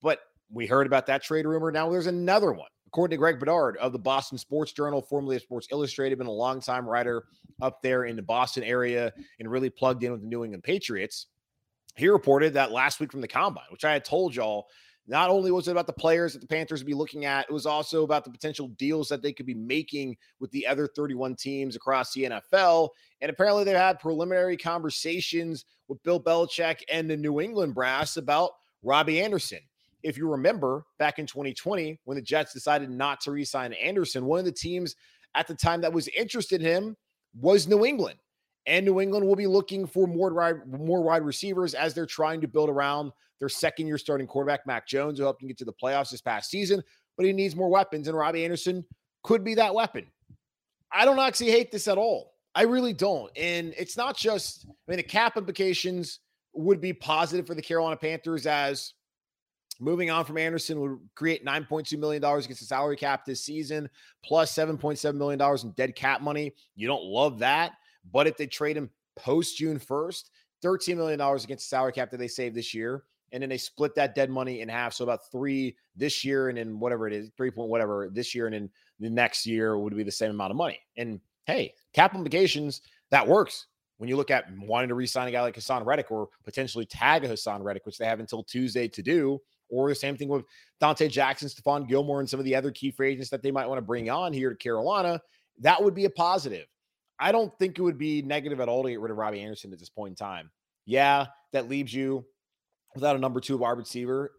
But 0.00 0.20
we 0.50 0.66
heard 0.66 0.86
about 0.86 1.06
that 1.06 1.22
trade 1.22 1.46
rumor. 1.46 1.70
Now 1.70 1.90
there's 1.90 2.06
another 2.06 2.52
one. 2.52 2.68
According 2.88 3.14
to 3.14 3.18
Greg 3.18 3.38
Bedard 3.38 3.78
of 3.78 3.92
the 3.92 3.98
Boston 3.98 4.36
Sports 4.36 4.72
Journal, 4.72 5.00
formerly 5.00 5.36
of 5.36 5.42
Sports 5.42 5.68
Illustrated, 5.70 6.18
been 6.18 6.26
a 6.26 6.30
longtime 6.30 6.86
writer 6.86 7.24
up 7.62 7.80
there 7.80 8.04
in 8.04 8.16
the 8.16 8.22
Boston 8.22 8.62
area 8.64 9.12
and 9.38 9.50
really 9.50 9.70
plugged 9.70 10.04
in 10.04 10.12
with 10.12 10.20
the 10.20 10.26
New 10.26 10.44
England 10.44 10.62
Patriots. 10.62 11.28
He 11.96 12.08
reported 12.08 12.54
that 12.54 12.70
last 12.70 13.00
week 13.00 13.10
from 13.10 13.22
the 13.22 13.28
combine, 13.28 13.64
which 13.70 13.84
I 13.84 13.92
had 13.92 14.04
told 14.04 14.34
y'all 14.34 14.66
not 15.06 15.30
only 15.30 15.50
was 15.50 15.66
it 15.66 15.72
about 15.72 15.86
the 15.86 15.92
players 15.92 16.32
that 16.32 16.40
the 16.40 16.46
Panthers 16.46 16.80
would 16.80 16.86
be 16.86 16.94
looking 16.94 17.24
at, 17.24 17.46
it 17.48 17.52
was 17.52 17.66
also 17.66 18.04
about 18.04 18.24
the 18.24 18.30
potential 18.30 18.68
deals 18.68 19.08
that 19.08 19.20
they 19.20 19.32
could 19.32 19.46
be 19.46 19.54
making 19.54 20.16
with 20.38 20.50
the 20.52 20.66
other 20.66 20.88
31 20.94 21.34
teams 21.34 21.74
across 21.74 22.12
the 22.12 22.24
NFL. 22.24 22.90
And 23.20 23.30
apparently, 23.30 23.64
they 23.64 23.72
had 23.72 23.98
preliminary 23.98 24.56
conversations 24.56 25.64
with 25.88 26.02
Bill 26.02 26.22
Belichick 26.22 26.80
and 26.90 27.10
the 27.10 27.16
New 27.16 27.40
England 27.40 27.74
brass 27.74 28.16
about 28.16 28.52
Robbie 28.82 29.20
Anderson. 29.20 29.60
If 30.02 30.16
you 30.16 30.28
remember 30.28 30.84
back 30.98 31.18
in 31.18 31.26
2020, 31.26 32.00
when 32.04 32.16
the 32.16 32.22
Jets 32.22 32.52
decided 32.52 32.90
not 32.90 33.20
to 33.22 33.32
re 33.32 33.44
sign 33.44 33.72
Anderson, 33.74 34.24
one 34.24 34.38
of 34.38 34.44
the 34.44 34.52
teams 34.52 34.94
at 35.34 35.46
the 35.46 35.54
time 35.54 35.80
that 35.80 35.92
was 35.92 36.08
interested 36.08 36.60
in 36.60 36.66
him 36.66 36.96
was 37.38 37.66
New 37.66 37.84
England. 37.84 38.18
And 38.66 38.86
New 38.86 39.00
England 39.00 39.26
will 39.26 39.36
be 39.36 39.48
looking 39.48 39.86
for 39.86 40.06
more 40.06 40.64
more 40.66 41.02
wide 41.02 41.22
receivers 41.22 41.74
as 41.74 41.94
they're 41.94 42.06
trying 42.06 42.40
to 42.42 42.48
build 42.48 42.70
around 42.70 43.10
their 43.42 43.48
second 43.48 43.88
year 43.88 43.98
starting 43.98 44.24
quarterback, 44.24 44.64
Mac 44.68 44.86
Jones, 44.86 45.18
who 45.18 45.24
helped 45.24 45.40
them 45.40 45.48
get 45.48 45.58
to 45.58 45.64
the 45.64 45.72
playoffs 45.72 46.10
this 46.10 46.20
past 46.20 46.48
season, 46.48 46.80
but 47.16 47.26
he 47.26 47.32
needs 47.32 47.56
more 47.56 47.68
weapons. 47.68 48.06
And 48.06 48.16
Robbie 48.16 48.44
Anderson 48.44 48.84
could 49.24 49.42
be 49.42 49.56
that 49.56 49.74
weapon. 49.74 50.06
I 50.92 51.04
don't 51.04 51.18
actually 51.18 51.50
hate 51.50 51.72
this 51.72 51.88
at 51.88 51.98
all. 51.98 52.34
I 52.54 52.62
really 52.62 52.92
don't. 52.92 53.36
And 53.36 53.74
it's 53.76 53.96
not 53.96 54.16
just, 54.16 54.66
I 54.68 54.92
mean, 54.92 54.98
the 54.98 55.02
cap 55.02 55.36
implications 55.36 56.20
would 56.54 56.80
be 56.80 56.92
positive 56.92 57.44
for 57.44 57.56
the 57.56 57.62
Carolina 57.62 57.96
Panthers 57.96 58.46
as 58.46 58.94
moving 59.80 60.08
on 60.08 60.24
from 60.24 60.38
Anderson 60.38 60.78
would 60.78 61.00
create 61.16 61.44
$9.2 61.44 61.98
million 61.98 62.22
against 62.22 62.60
the 62.60 62.66
salary 62.66 62.94
cap 62.94 63.24
this 63.24 63.44
season, 63.44 63.90
plus 64.24 64.54
$7.7 64.54 65.14
million 65.16 65.40
in 65.64 65.70
dead 65.72 65.96
cap 65.96 66.20
money. 66.20 66.52
You 66.76 66.86
don't 66.86 67.02
love 67.02 67.40
that. 67.40 67.72
But 68.12 68.28
if 68.28 68.36
they 68.36 68.46
trade 68.46 68.76
him 68.76 68.88
post 69.16 69.56
June 69.56 69.80
1st, 69.80 70.30
$13 70.64 70.96
million 70.96 71.20
against 71.20 71.48
the 71.48 71.58
salary 71.58 71.90
cap 71.90 72.12
that 72.12 72.18
they 72.18 72.28
saved 72.28 72.54
this 72.54 72.72
year. 72.72 73.02
And 73.32 73.42
then 73.42 73.48
they 73.48 73.58
split 73.58 73.94
that 73.94 74.14
dead 74.14 74.30
money 74.30 74.60
in 74.60 74.68
half. 74.68 74.92
So 74.92 75.04
about 75.04 75.30
three 75.30 75.76
this 75.96 76.24
year 76.24 76.48
and 76.48 76.58
then 76.58 76.78
whatever 76.78 77.06
it 77.06 77.14
is, 77.14 77.30
three 77.36 77.50
point 77.50 77.70
whatever 77.70 78.10
this 78.12 78.34
year. 78.34 78.46
And 78.46 78.54
then 78.54 78.70
the 79.00 79.10
next 79.10 79.46
year 79.46 79.78
would 79.78 79.96
be 79.96 80.02
the 80.02 80.12
same 80.12 80.30
amount 80.30 80.50
of 80.50 80.56
money. 80.56 80.78
And 80.96 81.20
hey, 81.46 81.74
cap 81.94 82.14
implications, 82.14 82.82
that 83.10 83.26
works. 83.26 83.66
When 83.98 84.08
you 84.08 84.16
look 84.16 84.30
at 84.30 84.46
wanting 84.58 84.88
to 84.88 84.96
re-sign 84.96 85.28
a 85.28 85.30
guy 85.30 85.42
like 85.42 85.54
Haason 85.54 85.86
Reddick 85.86 86.10
or 86.10 86.28
potentially 86.44 86.84
tag 86.84 87.24
a 87.24 87.28
Haason 87.28 87.62
Reddick, 87.62 87.86
which 87.86 87.98
they 87.98 88.04
have 88.04 88.20
until 88.20 88.42
Tuesday 88.42 88.88
to 88.88 89.02
do, 89.02 89.40
or 89.70 89.88
the 89.88 89.94
same 89.94 90.16
thing 90.16 90.28
with 90.28 90.44
Donte 90.80 91.08
Jackson, 91.08 91.48
Stephon 91.48 91.88
Gilmore, 91.88 92.20
and 92.20 92.28
some 92.28 92.40
of 92.40 92.44
the 92.44 92.54
other 92.54 92.70
key 92.72 92.90
free 92.90 93.12
agents 93.12 93.30
that 93.30 93.42
they 93.42 93.50
might 93.52 93.68
want 93.68 93.78
to 93.78 93.82
bring 93.82 94.10
on 94.10 94.32
here 94.32 94.50
to 94.50 94.56
Carolina, 94.56 95.20
that 95.60 95.82
would 95.82 95.94
be 95.94 96.04
a 96.04 96.10
positive. 96.10 96.66
I 97.18 97.30
don't 97.30 97.56
think 97.58 97.78
it 97.78 97.82
would 97.82 97.96
be 97.96 98.22
negative 98.22 98.60
at 98.60 98.68
all 98.68 98.82
to 98.82 98.90
get 98.90 99.00
rid 99.00 99.12
of 99.12 99.16
Robbie 99.16 99.40
Anderson 99.40 99.72
at 99.72 99.78
this 99.78 99.88
point 99.88 100.10
in 100.10 100.16
time. 100.16 100.50
Yeah, 100.84 101.26
that 101.52 101.68
leaves 101.68 101.94
you 101.94 102.26
without 102.94 103.16
a 103.16 103.18
number 103.18 103.40
two 103.40 103.56
wide 103.56 103.78
receiver. 103.78 104.32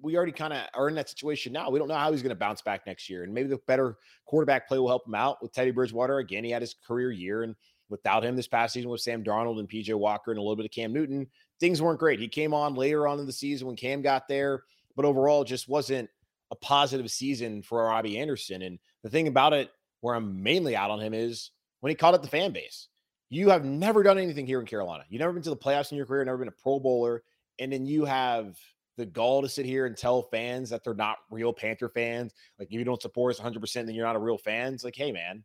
We 0.00 0.16
already 0.16 0.32
kind 0.32 0.52
of 0.52 0.62
are 0.74 0.88
in 0.88 0.94
that 0.94 1.08
situation 1.08 1.52
now. 1.52 1.70
We 1.70 1.78
don't 1.78 1.88
know 1.88 1.94
how 1.94 2.12
he's 2.12 2.22
going 2.22 2.30
to 2.30 2.36
bounce 2.36 2.62
back 2.62 2.86
next 2.86 3.10
year. 3.10 3.24
And 3.24 3.34
maybe 3.34 3.48
the 3.48 3.58
better 3.66 3.96
quarterback 4.26 4.68
play 4.68 4.78
will 4.78 4.88
help 4.88 5.06
him 5.06 5.16
out 5.16 5.42
with 5.42 5.52
Teddy 5.52 5.72
Bridgewater. 5.72 6.18
Again, 6.18 6.44
he 6.44 6.50
had 6.50 6.62
his 6.62 6.74
career 6.86 7.10
year. 7.10 7.42
And 7.42 7.56
without 7.88 8.24
him 8.24 8.36
this 8.36 8.46
past 8.46 8.74
season 8.74 8.90
with 8.90 9.00
Sam 9.00 9.24
Darnold 9.24 9.58
and 9.58 9.68
PJ 9.68 9.92
Walker 9.94 10.30
and 10.30 10.38
a 10.38 10.42
little 10.42 10.56
bit 10.56 10.66
of 10.66 10.70
Cam 10.70 10.92
Newton, 10.92 11.26
things 11.58 11.82
weren't 11.82 11.98
great. 11.98 12.20
He 12.20 12.28
came 12.28 12.54
on 12.54 12.74
later 12.74 13.08
on 13.08 13.18
in 13.18 13.26
the 13.26 13.32
season 13.32 13.66
when 13.66 13.76
Cam 13.76 14.00
got 14.00 14.28
there, 14.28 14.62
but 14.94 15.04
overall 15.04 15.42
just 15.42 15.68
wasn't 15.68 16.08
a 16.50 16.56
positive 16.56 17.10
season 17.10 17.62
for 17.62 17.84
Robbie 17.84 18.18
Anderson. 18.18 18.62
And 18.62 18.78
the 19.02 19.10
thing 19.10 19.28
about 19.28 19.52
it, 19.52 19.70
where 20.00 20.14
I'm 20.14 20.42
mainly 20.42 20.76
out 20.76 20.90
on 20.90 21.00
him 21.00 21.12
is 21.12 21.50
when 21.80 21.90
he 21.90 21.96
called 21.96 22.14
it 22.14 22.22
the 22.22 22.28
fan 22.28 22.52
base. 22.52 22.88
You 23.30 23.50
have 23.50 23.64
never 23.64 24.02
done 24.02 24.18
anything 24.18 24.46
here 24.46 24.60
in 24.60 24.66
Carolina. 24.66 25.04
You've 25.08 25.20
never 25.20 25.32
been 25.32 25.42
to 25.42 25.50
the 25.50 25.56
playoffs 25.56 25.90
in 25.90 25.96
your 25.96 26.06
career, 26.06 26.24
never 26.24 26.38
been 26.38 26.48
a 26.48 26.52
Pro 26.52 26.80
Bowler, 26.80 27.22
and 27.58 27.72
then 27.72 27.86
you 27.86 28.04
have 28.04 28.56
the 28.96 29.06
gall 29.06 29.42
to 29.42 29.48
sit 29.48 29.64
here 29.64 29.86
and 29.86 29.96
tell 29.96 30.22
fans 30.22 30.70
that 30.70 30.82
they're 30.82 30.92
not 30.92 31.18
real 31.30 31.52
Panther 31.52 31.88
fans. 31.88 32.34
Like 32.58 32.68
if 32.68 32.74
you 32.74 32.84
don't 32.84 33.00
support 33.00 33.34
us 33.34 33.40
100%, 33.40 33.72
then 33.72 33.94
you're 33.94 34.04
not 34.04 34.16
a 34.16 34.20
real 34.20 34.36
fan. 34.36 34.74
It's 34.74 34.84
like, 34.84 34.96
hey 34.96 35.12
man, 35.12 35.44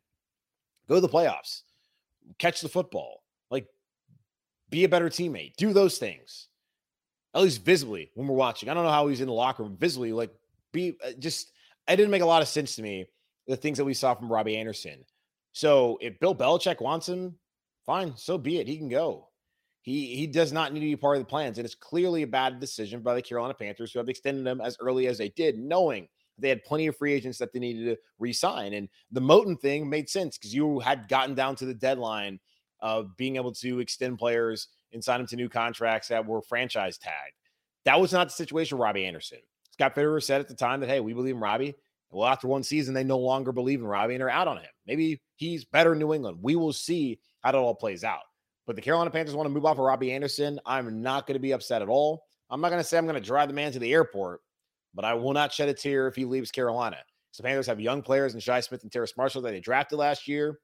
go 0.88 0.96
to 0.96 1.00
the 1.00 1.08
playoffs, 1.08 1.62
catch 2.38 2.60
the 2.60 2.68
football, 2.68 3.22
like 3.50 3.66
be 4.70 4.84
a 4.84 4.88
better 4.88 5.08
teammate, 5.08 5.54
do 5.56 5.72
those 5.72 5.98
things. 5.98 6.48
At 7.34 7.42
least 7.42 7.64
visibly 7.64 8.10
when 8.14 8.28
we're 8.28 8.36
watching. 8.36 8.68
I 8.68 8.74
don't 8.74 8.84
know 8.84 8.90
how 8.90 9.08
he's 9.08 9.20
in 9.20 9.26
the 9.26 9.32
locker 9.32 9.64
room 9.64 9.76
visibly. 9.78 10.12
Like 10.12 10.30
be 10.72 10.96
uh, 11.04 11.12
just. 11.18 11.50
It 11.88 11.96
didn't 11.96 12.12
make 12.12 12.22
a 12.22 12.26
lot 12.26 12.40
of 12.40 12.48
sense 12.48 12.76
to 12.76 12.82
me 12.82 13.06
the 13.46 13.56
things 13.56 13.76
that 13.76 13.84
we 13.84 13.92
saw 13.92 14.14
from 14.14 14.32
Robbie 14.32 14.56
Anderson. 14.56 15.04
So 15.52 15.98
if 16.00 16.18
Bill 16.18 16.34
Belichick 16.34 16.80
wants 16.80 17.08
him, 17.08 17.34
fine, 17.84 18.16
so 18.16 18.38
be 18.38 18.58
it. 18.58 18.68
He 18.68 18.78
can 18.78 18.88
go. 18.88 19.28
He 19.84 20.16
he 20.16 20.26
does 20.26 20.50
not 20.50 20.72
need 20.72 20.80
to 20.80 20.86
be 20.86 20.96
part 20.96 21.18
of 21.18 21.22
the 21.22 21.28
plans, 21.28 21.58
and 21.58 21.66
it's 21.66 21.74
clearly 21.74 22.22
a 22.22 22.26
bad 22.26 22.58
decision 22.58 23.02
by 23.02 23.14
the 23.14 23.20
Carolina 23.20 23.52
Panthers 23.52 23.92
who 23.92 23.98
have 23.98 24.08
extended 24.08 24.46
him 24.46 24.62
as 24.62 24.78
early 24.80 25.06
as 25.08 25.18
they 25.18 25.28
did, 25.28 25.58
knowing 25.58 26.08
they 26.38 26.48
had 26.48 26.64
plenty 26.64 26.86
of 26.86 26.96
free 26.96 27.12
agents 27.12 27.36
that 27.36 27.52
they 27.52 27.58
needed 27.58 27.84
to 27.84 27.96
re-sign. 28.18 28.72
And 28.72 28.88
the 29.12 29.20
Moton 29.20 29.60
thing 29.60 29.88
made 29.88 30.08
sense 30.08 30.38
because 30.38 30.54
you 30.54 30.80
had 30.80 31.06
gotten 31.08 31.34
down 31.34 31.54
to 31.56 31.66
the 31.66 31.74
deadline 31.74 32.40
of 32.80 33.14
being 33.18 33.36
able 33.36 33.52
to 33.52 33.78
extend 33.78 34.18
players 34.18 34.68
and 34.94 35.04
sign 35.04 35.20
them 35.20 35.26
to 35.26 35.36
new 35.36 35.50
contracts 35.50 36.08
that 36.08 36.26
were 36.26 36.40
franchise 36.40 36.96
tagged. 36.96 37.34
That 37.84 38.00
was 38.00 38.12
not 38.12 38.28
the 38.28 38.32
situation 38.32 38.78
with 38.78 38.84
Robbie 38.84 39.04
Anderson. 39.04 39.40
Scott 39.70 39.94
Fitterer 39.94 40.22
said 40.22 40.40
at 40.40 40.48
the 40.48 40.54
time 40.54 40.80
that, 40.80 40.88
hey, 40.88 41.00
we 41.00 41.12
believe 41.12 41.34
in 41.34 41.40
Robbie. 41.40 41.74
Well, 42.10 42.26
after 42.26 42.48
one 42.48 42.62
season, 42.62 42.94
they 42.94 43.04
no 43.04 43.18
longer 43.18 43.52
believe 43.52 43.80
in 43.80 43.86
Robbie 43.86 44.14
and 44.14 44.22
are 44.22 44.30
out 44.30 44.48
on 44.48 44.56
him. 44.56 44.70
Maybe 44.86 45.20
he's 45.36 45.64
better 45.64 45.92
in 45.92 45.98
New 45.98 46.14
England. 46.14 46.38
We 46.40 46.56
will 46.56 46.72
see 46.72 47.18
how 47.42 47.50
it 47.50 47.54
all 47.56 47.74
plays 47.74 48.02
out. 48.02 48.22
But 48.66 48.76
the 48.76 48.82
Carolina 48.82 49.10
Panthers 49.10 49.34
want 49.34 49.46
to 49.46 49.52
move 49.52 49.66
off 49.66 49.78
of 49.78 49.84
Robbie 49.84 50.12
Anderson. 50.12 50.58
I'm 50.64 51.02
not 51.02 51.26
going 51.26 51.34
to 51.34 51.40
be 51.40 51.52
upset 51.52 51.82
at 51.82 51.88
all. 51.88 52.24
I'm 52.50 52.60
not 52.60 52.70
going 52.70 52.80
to 52.80 52.88
say 52.88 52.98
I'm 52.98 53.06
going 53.06 53.20
to 53.20 53.26
drive 53.26 53.48
the 53.48 53.54
man 53.54 53.72
to 53.72 53.78
the 53.78 53.92
airport, 53.92 54.40
but 54.94 55.04
I 55.04 55.14
will 55.14 55.32
not 55.32 55.52
shed 55.52 55.68
a 55.68 55.74
tear 55.74 56.06
if 56.06 56.14
he 56.14 56.24
leaves 56.24 56.50
Carolina. 56.50 56.98
So 57.30 57.42
Panthers 57.42 57.66
have 57.66 57.80
young 57.80 58.00
players 58.00 58.34
in 58.34 58.40
Shi 58.40 58.60
Smith 58.60 58.82
and 58.82 58.92
Terrace 58.92 59.16
Marshall 59.16 59.42
that 59.42 59.50
they 59.50 59.60
drafted 59.60 59.98
last 59.98 60.28
year 60.28 60.60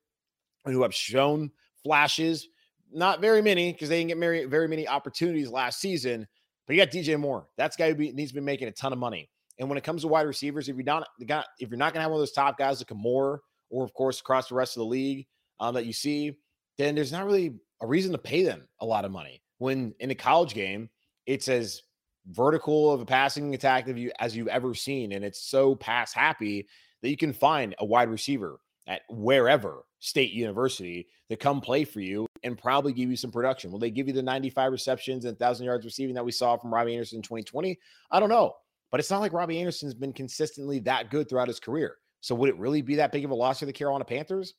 and 0.64 0.74
who 0.74 0.82
have 0.82 0.94
shown 0.94 1.50
flashes. 1.82 2.48
Not 2.92 3.20
very 3.20 3.42
many 3.42 3.72
because 3.72 3.88
they 3.88 3.98
didn't 3.98 4.08
get 4.08 4.18
very, 4.18 4.44
very 4.44 4.68
many 4.68 4.86
opportunities 4.86 5.50
last 5.50 5.80
season. 5.80 6.26
But 6.66 6.76
you 6.76 6.82
got 6.82 6.92
DJ 6.92 7.18
Moore. 7.18 7.48
That's 7.56 7.76
guy 7.76 7.88
who 7.88 7.96
be, 7.96 8.12
needs 8.12 8.30
to 8.30 8.36
be 8.36 8.40
making 8.40 8.68
a 8.68 8.72
ton 8.72 8.92
of 8.92 8.98
money. 8.98 9.28
And 9.58 9.68
when 9.68 9.76
it 9.76 9.84
comes 9.84 10.02
to 10.02 10.08
wide 10.08 10.26
receivers, 10.26 10.68
if 10.68 10.76
you're 10.76 10.84
not 10.84 11.06
if 11.18 11.68
you're 11.68 11.76
not 11.76 11.92
gonna 11.92 12.02
have 12.02 12.10
one 12.12 12.18
of 12.18 12.22
those 12.22 12.32
top 12.32 12.56
guys 12.56 12.80
like 12.80 12.96
Moore, 12.96 13.40
or 13.68 13.84
of 13.84 13.92
course 13.92 14.20
across 14.20 14.48
the 14.48 14.54
rest 14.54 14.76
of 14.76 14.80
the 14.80 14.86
league 14.86 15.26
um, 15.58 15.74
that 15.74 15.86
you 15.86 15.92
see, 15.92 16.36
then 16.78 16.94
there's 16.94 17.12
not 17.12 17.26
really 17.26 17.54
a 17.80 17.86
reason 17.86 18.12
to 18.12 18.18
pay 18.18 18.42
them 18.42 18.66
a 18.80 18.86
lot 18.86 19.04
of 19.04 19.10
money. 19.10 19.42
When 19.58 19.94
in 20.00 20.10
a 20.10 20.14
college 20.14 20.54
game, 20.54 20.88
it's 21.26 21.48
as 21.48 21.82
vertical 22.26 22.92
of 22.92 23.00
a 23.00 23.06
passing 23.06 23.54
attack 23.54 23.88
of 23.88 23.98
you 23.98 24.12
as 24.18 24.36
you've 24.36 24.48
ever 24.48 24.74
seen, 24.74 25.12
and 25.12 25.24
it's 25.24 25.42
so 25.42 25.74
pass 25.74 26.12
happy 26.12 26.66
that 27.02 27.10
you 27.10 27.16
can 27.16 27.32
find 27.32 27.74
a 27.78 27.84
wide 27.84 28.10
receiver 28.10 28.60
at 28.86 29.02
wherever 29.08 29.84
state 30.00 30.32
university 30.32 31.06
to 31.28 31.36
come 31.36 31.60
play 31.60 31.84
for 31.84 32.00
you 32.00 32.26
and 32.42 32.58
probably 32.58 32.92
give 32.92 33.10
you 33.10 33.16
some 33.16 33.30
production. 33.30 33.70
Will 33.70 33.78
they 33.78 33.90
give 33.90 34.08
you 34.08 34.14
the 34.14 34.22
95 34.22 34.72
receptions 34.72 35.24
and 35.24 35.34
1,000 35.34 35.66
yards 35.66 35.84
receiving 35.84 36.14
that 36.14 36.24
we 36.24 36.32
saw 36.32 36.56
from 36.56 36.72
Robbie 36.72 36.94
Anderson 36.94 37.16
in 37.16 37.22
2020? 37.22 37.78
I 38.10 38.20
don't 38.20 38.28
know. 38.28 38.54
But 38.90 38.98
it's 38.98 39.10
not 39.10 39.20
like 39.20 39.32
Robbie 39.32 39.60
Anderson's 39.60 39.94
been 39.94 40.12
consistently 40.12 40.80
that 40.80 41.10
good 41.10 41.28
throughout 41.28 41.48
his 41.48 41.60
career. 41.60 41.96
So 42.20 42.34
would 42.34 42.48
it 42.48 42.58
really 42.58 42.82
be 42.82 42.96
that 42.96 43.12
big 43.12 43.24
of 43.24 43.30
a 43.30 43.34
loss 43.34 43.60
for 43.60 43.66
the 43.66 43.72
Carolina 43.72 44.04
Panthers? 44.04 44.54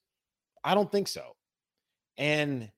I 0.63 0.73
don't 0.73 0.91
think 0.91 1.07
so. 1.07 1.35
And 2.17 2.71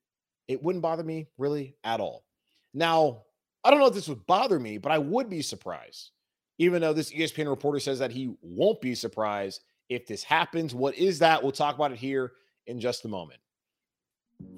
it 0.47 0.62
wouldn't 0.62 0.82
bother 0.82 1.03
me 1.03 1.27
really 1.38 1.75
at 1.84 1.99
all. 1.99 2.25
Now, 2.73 3.23
I 3.63 3.71
don't 3.71 3.79
know 3.79 3.88
if 3.88 3.93
this 3.93 4.10
would 4.10 4.25
bother 4.25 4.60
me, 4.60 4.77
but 4.77 4.91
I 4.91 4.97
would 4.97 5.29
be 5.29 5.41
surprised, 5.41 6.12
even 6.58 6.82
though 6.82 6.93
this 6.93 7.13
ESPN 7.13 7.49
reporter 7.49 7.79
says 7.79 7.99
that 7.99 8.12
he 8.12 8.36
won't 8.41 8.82
be 8.82 8.95
surprised 8.95 9.63
if 9.89 10.06
this 10.06 10.23
happens. 10.23 10.73
What 10.75 10.95
is 10.95 11.19
that? 11.19 11.41
We'll 11.41 11.51
talk 11.51 11.75
about 11.75 11.91
it 11.91 11.97
here 11.97 12.34
in 12.67 12.79
just 12.79 13.06
a 13.06 13.08
moment. 13.08 13.39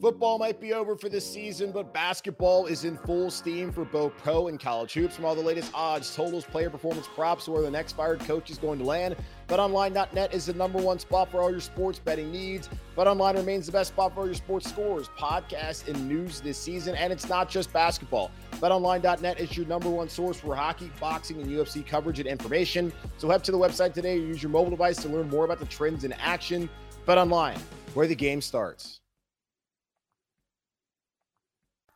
Football 0.05 0.37
might 0.37 0.61
be 0.61 0.71
over 0.71 0.95
for 0.95 1.09
this 1.09 1.25
season, 1.25 1.71
but 1.71 1.91
basketball 1.91 2.67
is 2.67 2.83
in 2.83 2.95
full 2.95 3.31
steam 3.31 3.71
for 3.71 3.85
both 3.85 4.15
pro 4.17 4.49
and 4.49 4.59
college 4.59 4.93
hoops. 4.93 5.15
From 5.15 5.25
all 5.25 5.33
the 5.33 5.41
latest 5.41 5.71
odds, 5.73 6.13
totals, 6.15 6.43
player 6.43 6.69
performance 6.69 7.07
props, 7.07 7.47
where 7.47 7.63
the 7.63 7.71
next 7.71 7.93
fired 7.93 8.19
coach 8.19 8.51
is 8.51 8.59
going 8.59 8.77
to 8.77 8.85
land, 8.85 9.15
BetOnline.net 9.47 10.33
is 10.33 10.45
the 10.45 10.53
number 10.53 10.79
one 10.79 10.99
spot 10.99 11.31
for 11.31 11.41
all 11.41 11.49
your 11.49 11.59
sports 11.59 11.97
betting 11.97 12.31
needs. 12.31 12.69
BetOnline 12.95 13.35
remains 13.35 13.65
the 13.65 13.71
best 13.71 13.93
spot 13.93 14.13
for 14.13 14.19
all 14.19 14.25
your 14.27 14.35
sports 14.35 14.69
scores, 14.69 15.09
podcasts, 15.17 15.87
and 15.87 16.07
news 16.07 16.41
this 16.41 16.57
season. 16.57 16.93
And 16.95 17.11
it's 17.11 17.27
not 17.27 17.49
just 17.49 17.73
basketball. 17.73 18.29
BetOnline.net 18.57 19.39
is 19.39 19.57
your 19.57 19.65
number 19.65 19.89
one 19.89 20.09
source 20.09 20.37
for 20.37 20.55
hockey, 20.55 20.91
boxing, 20.99 21.41
and 21.41 21.49
UFC 21.49 21.83
coverage 21.83 22.19
and 22.19 22.27
information. 22.27 22.93
So 23.17 23.29
head 23.29 23.43
to 23.45 23.51
the 23.51 23.57
website 23.57 23.93
today 23.93 24.19
or 24.19 24.21
use 24.21 24.43
your 24.43 24.51
mobile 24.51 24.71
device 24.71 24.97
to 24.97 25.09
learn 25.09 25.29
more 25.29 25.45
about 25.45 25.59
the 25.59 25.65
trends 25.65 26.03
in 26.03 26.13
action. 26.13 26.69
BetOnline, 27.07 27.59
where 27.93 28.07
the 28.07 28.15
game 28.15 28.41
starts. 28.41 28.99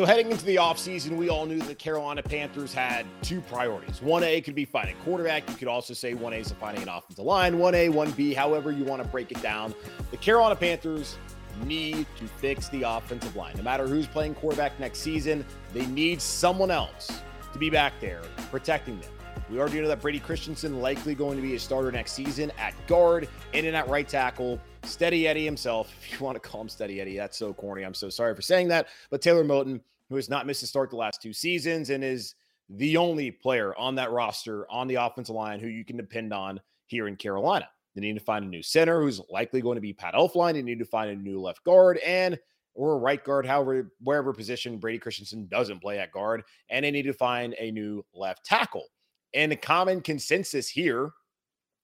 So 0.00 0.06
heading 0.06 0.30
into 0.30 0.46
the 0.46 0.56
offseason, 0.56 1.18
we 1.18 1.28
all 1.28 1.44
knew 1.44 1.58
the 1.58 1.74
Carolina 1.74 2.22
Panthers 2.22 2.72
had 2.72 3.04
two 3.20 3.42
priorities. 3.42 4.00
1A 4.00 4.42
could 4.42 4.54
be 4.54 4.64
finding 4.64 4.96
quarterback. 5.04 5.46
You 5.50 5.56
could 5.56 5.68
also 5.68 5.92
say 5.92 6.14
1A 6.14 6.40
is 6.40 6.52
finding 6.52 6.84
an 6.84 6.88
offensive 6.88 7.22
line. 7.22 7.56
1A, 7.56 7.92
1B, 7.92 8.34
however 8.34 8.72
you 8.72 8.82
want 8.82 9.02
to 9.02 9.08
break 9.10 9.30
it 9.30 9.42
down. 9.42 9.74
The 10.10 10.16
Carolina 10.16 10.56
Panthers 10.56 11.18
need 11.66 12.06
to 12.16 12.26
fix 12.26 12.70
the 12.70 12.84
offensive 12.84 13.36
line. 13.36 13.52
No 13.58 13.62
matter 13.62 13.86
who's 13.86 14.06
playing 14.06 14.36
quarterback 14.36 14.80
next 14.80 15.00
season, 15.00 15.44
they 15.74 15.84
need 15.84 16.22
someone 16.22 16.70
else 16.70 17.20
to 17.52 17.58
be 17.58 17.68
back 17.68 17.92
there 18.00 18.22
protecting 18.50 18.98
them. 19.00 19.10
We 19.50 19.58
already 19.58 19.80
know 19.80 19.88
that 19.88 20.00
Brady 20.00 20.20
Christensen 20.20 20.80
likely 20.80 21.14
going 21.14 21.36
to 21.36 21.42
be 21.42 21.56
a 21.56 21.58
starter 21.58 21.92
next 21.92 22.12
season 22.12 22.52
at 22.56 22.72
guard 22.86 23.28
and 23.52 23.66
at 23.66 23.86
right 23.88 24.08
tackle. 24.08 24.60
Steady 24.84 25.28
Eddie 25.28 25.44
himself, 25.44 25.92
if 26.00 26.18
you 26.18 26.24
want 26.24 26.40
to 26.40 26.48
call 26.48 26.62
him 26.62 26.68
Steady 26.68 27.00
Eddie, 27.00 27.16
that's 27.16 27.36
so 27.36 27.52
corny. 27.52 27.82
I'm 27.82 27.92
so 27.92 28.08
sorry 28.08 28.34
for 28.34 28.42
saying 28.42 28.68
that. 28.68 28.88
But 29.10 29.20
Taylor 29.20 29.44
Moton, 29.44 29.80
who 30.10 30.16
has 30.16 30.28
not 30.28 30.46
missed 30.46 30.62
a 30.62 30.66
start 30.66 30.90
the 30.90 30.96
last 30.96 31.22
two 31.22 31.32
seasons 31.32 31.88
and 31.88 32.04
is 32.04 32.34
the 32.68 32.96
only 32.96 33.30
player 33.30 33.74
on 33.76 33.94
that 33.94 34.10
roster 34.10 34.70
on 34.70 34.86
the 34.86 34.96
offensive 34.96 35.34
line 35.34 35.60
who 35.60 35.68
you 35.68 35.84
can 35.84 35.96
depend 35.96 36.34
on 36.34 36.60
here 36.86 37.08
in 37.08 37.16
Carolina. 37.16 37.68
They 37.94 38.00
need 38.00 38.14
to 38.14 38.20
find 38.20 38.44
a 38.44 38.48
new 38.48 38.62
center 38.62 39.00
who's 39.00 39.20
likely 39.30 39.60
going 39.60 39.76
to 39.76 39.80
be 39.80 39.92
Pat 39.92 40.14
Elflein. 40.14 40.54
They 40.54 40.62
need 40.62 40.78
to 40.80 40.84
find 40.84 41.10
a 41.10 41.16
new 41.16 41.40
left 41.40 41.64
guard 41.64 41.98
and 41.98 42.38
or 42.74 42.98
right 42.98 43.22
guard, 43.24 43.46
however, 43.46 43.92
wherever 44.00 44.32
position 44.32 44.78
Brady 44.78 44.98
Christensen 44.98 45.48
doesn't 45.48 45.80
play 45.80 45.98
at 45.98 46.12
guard. 46.12 46.42
And 46.68 46.84
they 46.84 46.90
need 46.90 47.02
to 47.02 47.12
find 47.12 47.54
a 47.58 47.70
new 47.70 48.04
left 48.14 48.44
tackle. 48.44 48.86
And 49.34 49.50
the 49.50 49.56
common 49.56 50.00
consensus 50.00 50.68
here 50.68 51.10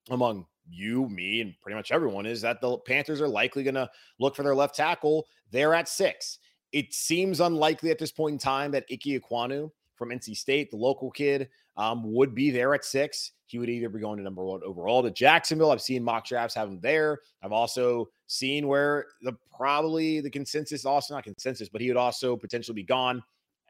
among 0.09 0.45
you, 0.69 1.07
me, 1.09 1.41
and 1.41 1.53
pretty 1.61 1.75
much 1.75 1.91
everyone 1.91 2.25
is 2.25 2.41
that 2.41 2.61
the 2.61 2.77
Panthers 2.79 3.21
are 3.21 3.27
likely 3.27 3.63
going 3.63 3.75
to 3.75 3.89
look 4.19 4.35
for 4.35 4.43
their 4.43 4.55
left 4.55 4.75
tackle. 4.75 5.25
They're 5.51 5.73
at 5.73 5.89
six. 5.89 6.39
It 6.77 6.93
seems 6.93 7.39
unlikely 7.39 7.89
at 7.89 7.97
this 7.97 8.11
point 8.11 8.33
in 8.33 8.37
time 8.37 8.69
that 8.73 8.85
Ike 8.91 9.19
Ekwonu 9.19 9.71
from 9.95 10.09
NC 10.09 10.37
State, 10.37 10.69
the 10.69 10.77
local 10.77 11.09
kid, 11.09 11.49
um, 11.75 12.13
would 12.13 12.35
be 12.35 12.51
there 12.51 12.75
at 12.75 12.85
six. 12.85 13.31
He 13.47 13.57
would 13.57 13.67
either 13.67 13.89
be 13.89 13.99
going 13.99 14.17
to 14.17 14.23
number 14.23 14.43
one 14.43 14.61
overall 14.63 15.01
to 15.01 15.09
Jacksonville. 15.09 15.71
I've 15.71 15.81
seen 15.81 16.03
mock 16.03 16.27
drafts 16.27 16.53
have 16.53 16.69
him 16.69 16.79
there. 16.79 17.21
I've 17.41 17.51
also 17.51 18.09
seen 18.27 18.67
where 18.67 19.07
the 19.23 19.33
probably 19.55 20.21
the 20.21 20.29
consensus, 20.29 20.85
also 20.85 21.15
not 21.15 21.23
consensus, 21.23 21.67
but 21.67 21.81
he 21.81 21.87
would 21.87 21.97
also 21.97 22.37
potentially 22.37 22.75
be 22.75 22.83
gone 22.83 23.23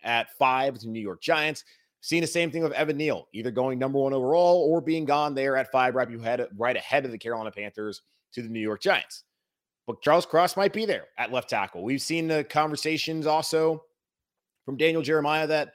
at 0.04 0.36
five 0.38 0.78
to 0.80 0.90
New 0.90 1.00
York 1.00 1.22
Giants. 1.22 1.64
Seen 2.02 2.20
the 2.20 2.28
same 2.28 2.52
thing 2.52 2.62
with 2.62 2.74
Evan 2.74 2.98
Neal, 2.98 3.30
either 3.32 3.52
going 3.52 3.80
number 3.80 4.00
one 4.00 4.12
overall 4.12 4.70
or 4.70 4.82
being 4.82 5.06
gone 5.06 5.34
there 5.34 5.56
at 5.56 5.72
five, 5.72 5.96
right 5.96 6.10
right 6.58 6.76
ahead 6.76 7.06
of 7.06 7.12
the 7.12 7.18
Carolina 7.18 7.52
Panthers 7.52 8.02
to 8.34 8.42
the 8.42 8.50
New 8.50 8.60
York 8.60 8.82
Giants. 8.82 9.24
But 9.88 10.02
Charles 10.02 10.26
Cross 10.26 10.58
might 10.58 10.74
be 10.74 10.86
there 10.86 11.06
at 11.18 11.32
left 11.32 11.50
tackle. 11.50 11.84
We've 11.84 12.02
seen 12.02 12.28
the 12.28 12.44
conversations 12.44 13.26
also 13.26 13.84
from 14.66 14.76
Daniel 14.76 15.02
Jeremiah 15.02 15.48
that 15.48 15.74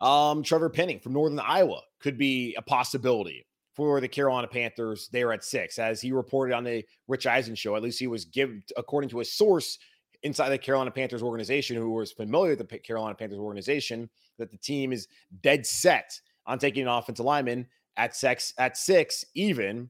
um, 0.00 0.42
Trevor 0.42 0.68
Penning 0.68 1.00
from 1.00 1.14
Northern 1.14 1.40
Iowa 1.40 1.80
could 2.00 2.18
be 2.18 2.54
a 2.56 2.62
possibility 2.62 3.46
for 3.74 4.00
the 4.00 4.08
Carolina 4.08 4.46
Panthers 4.46 5.08
there 5.10 5.32
at 5.32 5.42
six, 5.42 5.78
as 5.78 6.00
he 6.00 6.12
reported 6.12 6.54
on 6.54 6.64
the 6.64 6.84
Rich 7.08 7.26
Eisen 7.26 7.54
show. 7.54 7.76
At 7.76 7.82
least 7.82 7.98
he 7.98 8.06
was 8.06 8.26
given, 8.26 8.62
according 8.76 9.10
to 9.10 9.20
a 9.20 9.24
source 9.24 9.78
inside 10.22 10.50
the 10.50 10.58
Carolina 10.58 10.90
Panthers 10.90 11.22
organization 11.22 11.76
who 11.76 11.90
was 11.90 12.12
familiar 12.12 12.56
with 12.56 12.68
the 12.68 12.78
Carolina 12.78 13.14
Panthers 13.14 13.38
organization 13.38 14.08
that 14.38 14.50
the 14.50 14.56
team 14.58 14.92
is 14.92 15.08
dead 15.42 15.66
set 15.66 16.18
on 16.46 16.58
taking 16.58 16.82
an 16.82 16.88
offensive 16.88 17.24
lineman 17.24 17.66
at 17.96 18.14
six 18.14 18.52
at 18.58 18.76
six, 18.76 19.24
even 19.34 19.88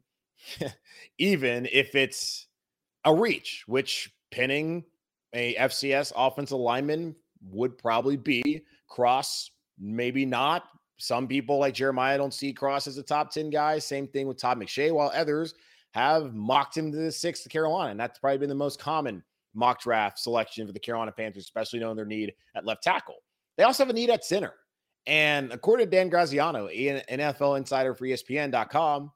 even 1.18 1.68
if 1.72 1.94
it's 1.94 2.45
a 3.06 3.14
reach, 3.14 3.64
which 3.66 4.12
Penning 4.30 4.84
a 5.32 5.54
FCS 5.54 6.12
offensive 6.14 6.58
lineman 6.58 7.14
would 7.50 7.78
probably 7.78 8.16
be. 8.16 8.62
Cross, 8.88 9.50
maybe 9.78 10.26
not. 10.26 10.64
Some 10.98 11.28
people 11.28 11.58
like 11.58 11.74
Jeremiah 11.74 12.18
don't 12.18 12.34
see 12.34 12.52
Cross 12.52 12.86
as 12.86 12.98
a 12.98 13.02
top 13.02 13.30
10 13.30 13.50
guy. 13.50 13.78
Same 13.78 14.08
thing 14.08 14.26
with 14.26 14.38
Todd 14.38 14.58
McShay, 14.58 14.92
while 14.92 15.10
others 15.14 15.54
have 15.92 16.34
mocked 16.34 16.76
him 16.76 16.90
to 16.90 16.98
the 16.98 17.12
sixth 17.12 17.48
Carolina. 17.48 17.90
And 17.92 18.00
that's 18.00 18.18
probably 18.18 18.38
been 18.38 18.48
the 18.48 18.54
most 18.54 18.78
common 18.78 19.22
mock 19.54 19.80
draft 19.80 20.18
selection 20.18 20.66
for 20.66 20.72
the 20.72 20.80
Carolina 20.80 21.12
Panthers, 21.12 21.44
especially 21.44 21.78
knowing 21.78 21.96
their 21.96 22.04
need 22.04 22.34
at 22.54 22.66
left 22.66 22.82
tackle. 22.82 23.16
They 23.56 23.64
also 23.64 23.84
have 23.84 23.90
a 23.90 23.94
need 23.94 24.10
at 24.10 24.24
center. 24.24 24.52
And 25.06 25.52
according 25.52 25.86
to 25.86 25.90
Dan 25.90 26.08
Graziano, 26.08 26.66
an 26.66 27.02
NFL 27.10 27.58
insider 27.58 27.94
for 27.94 28.06
ESPN.com, 28.06 29.12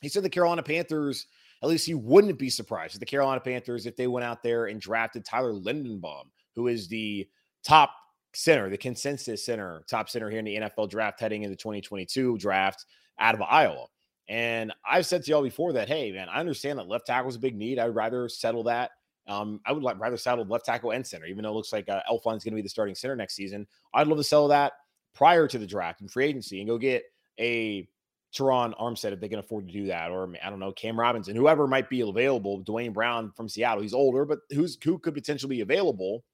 he 0.00 0.08
said 0.08 0.22
the 0.22 0.30
Carolina 0.30 0.62
Panthers, 0.62 1.26
at 1.62 1.68
least 1.68 1.86
he 1.86 1.94
wouldn't 1.94 2.38
be 2.38 2.50
surprised 2.50 2.94
if 2.94 3.00
the 3.00 3.06
Carolina 3.06 3.40
Panthers, 3.40 3.86
if 3.86 3.96
they 3.96 4.06
went 4.06 4.24
out 4.24 4.42
there 4.42 4.66
and 4.66 4.80
drafted 4.80 5.24
Tyler 5.24 5.52
Linderbaum, 5.52 6.24
who 6.56 6.66
is 6.66 6.88
the 6.88 7.28
top 7.64 7.94
center, 8.34 8.68
the 8.68 8.76
consensus 8.76 9.44
center, 9.44 9.84
top 9.88 10.08
center 10.08 10.28
here 10.28 10.40
in 10.40 10.44
the 10.44 10.56
NFL 10.56 10.90
draft 10.90 11.20
heading 11.20 11.42
into 11.44 11.56
2022 11.56 12.38
draft 12.38 12.84
out 13.18 13.34
of 13.34 13.42
Iowa. 13.42 13.86
And 14.28 14.72
I've 14.88 15.06
said 15.06 15.22
to 15.24 15.30
y'all 15.30 15.42
before 15.42 15.72
that, 15.74 15.88
hey, 15.88 16.10
man, 16.10 16.28
I 16.28 16.40
understand 16.40 16.78
that 16.78 16.88
left 16.88 17.06
tackle 17.06 17.28
is 17.28 17.36
a 17.36 17.40
big 17.40 17.56
need. 17.56 17.78
I'd 17.78 17.94
rather 17.94 18.28
settle 18.28 18.64
that. 18.64 18.90
Um, 19.28 19.60
I 19.66 19.72
would 19.72 19.82
like 19.82 20.00
rather 20.00 20.16
settle 20.16 20.44
left 20.44 20.64
tackle 20.64 20.92
and 20.92 21.06
center, 21.06 21.26
even 21.26 21.42
though 21.42 21.50
it 21.50 21.54
looks 21.54 21.72
like 21.72 21.88
uh, 21.88 22.00
Elflein's 22.10 22.42
going 22.42 22.52
to 22.52 22.56
be 22.56 22.62
the 22.62 22.68
starting 22.68 22.94
center 22.94 23.14
next 23.14 23.36
season. 23.36 23.66
I'd 23.94 24.08
love 24.08 24.18
to 24.18 24.24
settle 24.24 24.48
that 24.48 24.72
prior 25.14 25.46
to 25.46 25.58
the 25.58 25.66
draft 25.66 26.00
and 26.00 26.10
free 26.10 26.24
agency 26.26 26.60
and 26.60 26.68
go 26.68 26.78
get 26.78 27.04
a 27.38 27.88
Terron 28.34 28.78
Armstead 28.80 29.12
if 29.12 29.20
they 29.20 29.28
can 29.28 29.38
afford 29.38 29.66
to 29.66 29.72
do 29.72 29.86
that, 29.86 30.10
or 30.10 30.32
I 30.42 30.50
don't 30.50 30.58
know, 30.58 30.72
Cam 30.72 30.98
Robinson, 30.98 31.36
whoever 31.36 31.66
might 31.66 31.90
be 31.90 32.00
available. 32.00 32.58
Duane 32.58 32.92
Brown 32.92 33.32
from 33.36 33.48
Seattle, 33.48 33.82
he's 33.82 33.94
older, 33.94 34.24
but 34.24 34.40
who's 34.50 34.78
who 34.82 34.98
could 34.98 35.14
potentially 35.14 35.56
be 35.56 35.60
available. 35.60 36.24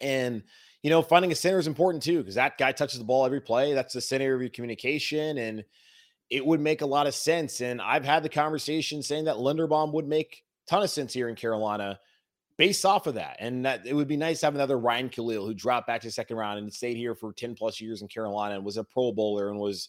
And 0.00 0.42
you 0.82 0.90
know, 0.90 1.02
finding 1.02 1.32
a 1.32 1.34
center 1.34 1.58
is 1.58 1.66
important 1.66 2.02
too 2.02 2.18
because 2.18 2.36
that 2.36 2.56
guy 2.56 2.72
touches 2.72 2.98
the 2.98 3.04
ball 3.04 3.26
every 3.26 3.40
play. 3.40 3.74
That's 3.74 3.94
the 3.94 4.00
center 4.00 4.34
of 4.34 4.40
your 4.40 4.50
communication, 4.50 5.38
and 5.38 5.64
it 6.30 6.44
would 6.44 6.60
make 6.60 6.82
a 6.82 6.86
lot 6.86 7.06
of 7.06 7.14
sense. 7.14 7.60
And 7.60 7.80
I've 7.80 8.04
had 8.04 8.22
the 8.22 8.28
conversation 8.28 9.02
saying 9.02 9.24
that 9.24 9.36
Linderbaum 9.36 9.92
would 9.94 10.06
make 10.06 10.44
ton 10.68 10.82
of 10.82 10.90
sense 10.90 11.12
here 11.12 11.28
in 11.28 11.34
Carolina 11.34 11.98
based 12.58 12.84
off 12.84 13.06
of 13.06 13.14
that. 13.14 13.36
And 13.38 13.64
that 13.64 13.86
it 13.86 13.94
would 13.94 14.08
be 14.08 14.16
nice 14.16 14.40
to 14.40 14.46
have 14.46 14.54
another 14.54 14.78
Ryan 14.78 15.08
Kalil 15.08 15.46
who 15.46 15.54
dropped 15.54 15.86
back 15.86 16.02
to 16.02 16.10
second 16.10 16.36
round 16.36 16.58
and 16.58 16.72
stayed 16.72 16.96
here 16.96 17.14
for 17.14 17.32
10 17.32 17.54
plus 17.54 17.80
years 17.80 18.02
in 18.02 18.08
Carolina 18.08 18.56
and 18.56 18.64
was 18.64 18.76
a 18.76 18.84
pro 18.84 19.12
bowler 19.12 19.48
and 19.48 19.58
was 19.58 19.88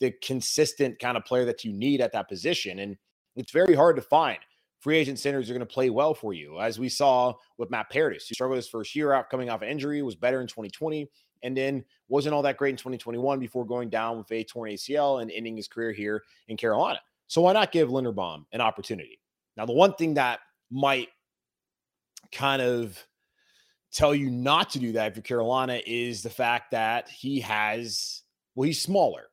the 0.00 0.12
consistent 0.22 0.98
kind 0.98 1.16
of 1.16 1.24
player 1.24 1.44
that 1.44 1.64
you 1.64 1.72
need 1.72 2.00
at 2.00 2.12
that 2.12 2.28
position. 2.28 2.80
And 2.80 2.96
it's 3.36 3.52
very 3.52 3.74
hard 3.74 3.96
to 3.96 4.02
find 4.02 4.38
free 4.80 4.96
agent 4.96 5.18
centers 5.18 5.48
are 5.48 5.52
going 5.52 5.60
to 5.60 5.66
play 5.66 5.90
well 5.90 6.14
for 6.14 6.32
you. 6.32 6.58
As 6.58 6.78
we 6.78 6.88
saw 6.88 7.34
with 7.58 7.70
Matt 7.70 7.90
Paradis, 7.90 8.26
who 8.26 8.34
struggled 8.34 8.56
his 8.56 8.68
first 8.68 8.96
year 8.96 9.12
out 9.12 9.30
coming 9.30 9.50
off 9.50 9.62
injury, 9.62 10.02
was 10.02 10.16
better 10.16 10.40
in 10.40 10.46
2020, 10.46 11.08
and 11.42 11.56
then 11.56 11.84
wasn't 12.08 12.34
all 12.34 12.42
that 12.42 12.56
great 12.56 12.70
in 12.70 12.76
2021 12.76 13.38
before 13.38 13.64
going 13.66 13.90
down 13.90 14.18
with 14.18 14.30
a 14.32 14.42
torn 14.42 14.70
ACL 14.70 15.22
and 15.22 15.30
ending 15.30 15.56
his 15.56 15.68
career 15.68 15.92
here 15.92 16.22
in 16.48 16.56
Carolina. 16.56 17.00
So 17.28 17.42
why 17.42 17.52
not 17.52 17.72
give 17.72 17.90
Linderbaum 17.90 18.44
an 18.52 18.60
opportunity? 18.60 19.20
Now, 19.56 19.66
the 19.66 19.72
one 19.72 19.94
thing 19.94 20.14
that 20.14 20.40
might 20.70 21.08
kind 22.32 22.62
of 22.62 22.98
tell 23.92 24.14
you 24.14 24.30
not 24.30 24.70
to 24.70 24.78
do 24.78 24.92
that 24.92 25.14
for 25.14 25.20
Carolina 25.20 25.80
is 25.86 26.22
the 26.22 26.30
fact 26.30 26.70
that 26.70 27.08
he 27.08 27.40
has, 27.40 28.22
well, 28.54 28.66
he's 28.66 28.80
smaller. 28.80 29.29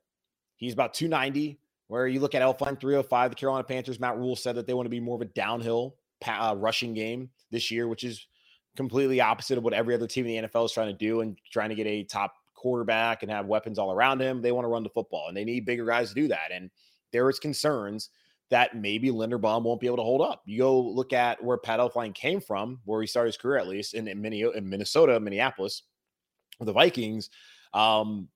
He's 0.57 0.73
about 0.73 0.93
290, 0.93 1.59
where 1.87 2.07
you 2.07 2.19
look 2.19 2.35
at 2.35 2.41
Elflein 2.41 2.79
305, 2.79 3.31
the 3.31 3.35
Carolina 3.35 3.63
Panthers, 3.63 3.99
Matt 3.99 4.17
Rhule 4.17 4.35
said 4.35 4.55
that 4.55 4.67
they 4.67 4.73
want 4.73 4.85
to 4.85 4.91
be 4.91 4.99
more 4.99 5.15
of 5.15 5.21
a 5.21 5.25
downhill 5.25 5.95
uh, 6.27 6.55
rushing 6.57 6.93
game 6.93 7.29
this 7.51 7.71
year, 7.71 7.87
which 7.87 8.03
is 8.03 8.27
completely 8.75 9.21
opposite 9.21 9.57
of 9.57 9.63
what 9.63 9.73
every 9.73 9.93
other 9.93 10.07
team 10.07 10.25
in 10.25 10.43
the 10.43 10.47
NFL 10.47 10.65
is 10.65 10.71
trying 10.71 10.87
to 10.87 10.93
do 10.93 11.21
and 11.21 11.37
trying 11.51 11.69
to 11.69 11.75
get 11.75 11.87
a 11.87 12.03
top 12.03 12.35
quarterback 12.53 13.23
and 13.23 13.31
have 13.31 13.45
weapons 13.45 13.79
all 13.79 13.91
around 13.91 14.21
him. 14.21 14.41
They 14.41 14.51
want 14.51 14.65
to 14.65 14.69
run 14.69 14.83
the 14.83 14.89
football 14.89 15.27
and 15.27 15.37
they 15.37 15.45
need 15.45 15.65
bigger 15.65 15.85
guys 15.85 16.09
to 16.09 16.15
do 16.15 16.27
that. 16.27 16.51
And 16.51 16.69
there 17.11 17.29
is 17.29 17.39
concerns 17.39 18.09
that 18.49 18.75
maybe 18.75 19.09
Linderbaum 19.09 19.63
won't 19.63 19.79
be 19.79 19.87
able 19.87 19.97
to 19.97 20.03
hold 20.03 20.21
up. 20.21 20.41
You 20.45 20.59
go 20.59 20.79
look 20.79 21.13
at 21.13 21.43
where 21.43 21.57
Pat 21.57 21.79
Elflein 21.79 22.13
came 22.13 22.39
from, 22.39 22.79
where 22.85 23.01
he 23.01 23.07
started 23.07 23.29
his 23.29 23.37
career 23.37 23.57
at 23.57 23.67
least 23.67 23.93
in, 23.93 24.07
in 24.07 24.21
Minnesota, 24.21 25.19
Minneapolis, 25.19 25.83
the 26.59 26.71
Vikings. 26.71 27.29
Um, 27.73 28.29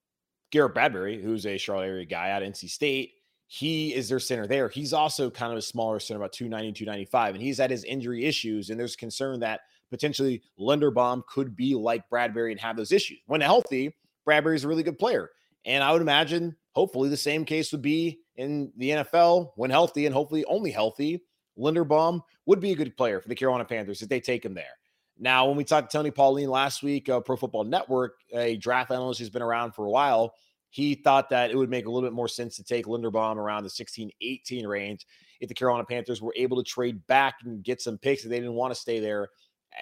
Garrett 0.52 0.74
Bradbury, 0.74 1.22
who's 1.22 1.46
a 1.46 1.58
Charlotte 1.58 1.88
area 1.88 2.06
guy 2.06 2.30
at 2.30 2.44
NC 2.44 2.70
State, 2.70 3.14
he 3.48 3.94
is 3.94 4.08
their 4.08 4.20
center 4.20 4.48
there. 4.48 4.70
He's 4.70 4.94
also 4.94 5.30
kind 5.30 5.52
of 5.52 5.58
a 5.58 5.62
smaller 5.62 6.00
center, 6.00 6.20
about 6.20 6.32
290, 6.32 6.72
295, 6.72 7.36
and 7.36 7.44
he's 7.44 7.58
had 7.58 7.72
his 7.72 7.84
injury 7.84 8.26
issues. 8.26 8.70
And 8.70 8.80
there's 8.80 8.96
concern 8.96 9.40
that 9.42 9.62
potentially 9.90 10.42
Linderbaum 10.60 11.26
could 11.28 11.56
be 11.56 11.76
like 11.76 12.10
Bradbury 12.10 12.52
and 12.52 12.62
have 12.62 12.78
those 12.78 12.94
issues. 12.94 13.20
When 13.28 13.42
healthy, 13.42 13.94
Bradbury's 14.24 14.64
a 14.64 14.68
really 14.68 14.84
good 14.84 14.98
player. 14.98 15.30
And 15.66 15.84
I 15.84 15.92
would 15.92 16.02
imagine, 16.02 16.56
hopefully, 16.72 17.10
the 17.10 17.18
same 17.18 17.44
case 17.44 17.72
would 17.72 17.82
be 17.82 18.20
in 18.38 18.72
the 18.78 18.92
NFL 18.92 19.52
when 19.56 19.70
healthy 19.70 20.06
and 20.06 20.16
hopefully 20.16 20.46
only 20.46 20.72
healthy. 20.72 21.22
Linderbaum 21.60 22.22
would 22.46 22.62
be 22.62 22.72
a 22.72 22.76
good 22.76 22.96
player 22.96 23.20
for 23.20 23.28
the 23.28 23.36
Carolina 23.36 23.66
Panthers 23.66 24.02
if 24.02 24.10
they 24.10 24.22
take 24.22 24.46
him 24.46 24.54
there. 24.54 24.78
Now, 25.21 25.45
when 25.45 25.55
we 25.55 25.63
talked 25.63 25.91
to 25.91 25.97
Tony 25.97 26.10
Pauline 26.10 26.49
last 26.49 26.81
week, 26.81 27.07
uh, 27.07 27.19
Pro 27.19 27.36
Football 27.36 27.65
Network, 27.65 28.15
a 28.34 28.57
draft 28.57 28.89
analyst 28.89 29.19
who's 29.19 29.29
been 29.29 29.43
around 29.43 29.73
for 29.73 29.86
a 29.86 29.89
while, 29.89 30.34
he 30.71 30.95
thought 30.95 31.29
that 31.29 31.51
it 31.51 31.55
would 31.55 31.69
make 31.69 31.86
a 31.86 31.91
little 31.91 32.10
bit 32.10 32.15
more 32.15 32.27
sense 32.27 32.55
to 32.55 32.63
take 32.63 32.88
Linderbaum 32.88 33.36
around 33.36 33.63
the 33.63 33.69
16 33.69 34.10
18 34.19 34.65
range 34.65 35.05
if 35.39 35.47
the 35.47 35.53
Carolina 35.53 35.86
Panthers 35.86 36.23
were 36.23 36.34
able 36.36 36.57
to 36.57 36.63
trade 36.63 37.05
back 37.05 37.36
and 37.45 37.63
get 37.63 37.81
some 37.81 37.99
picks 37.99 38.23
that 38.23 38.29
they 38.29 38.39
didn't 38.39 38.55
want 38.55 38.73
to 38.73 38.79
stay 38.79 38.99
there 38.99 39.29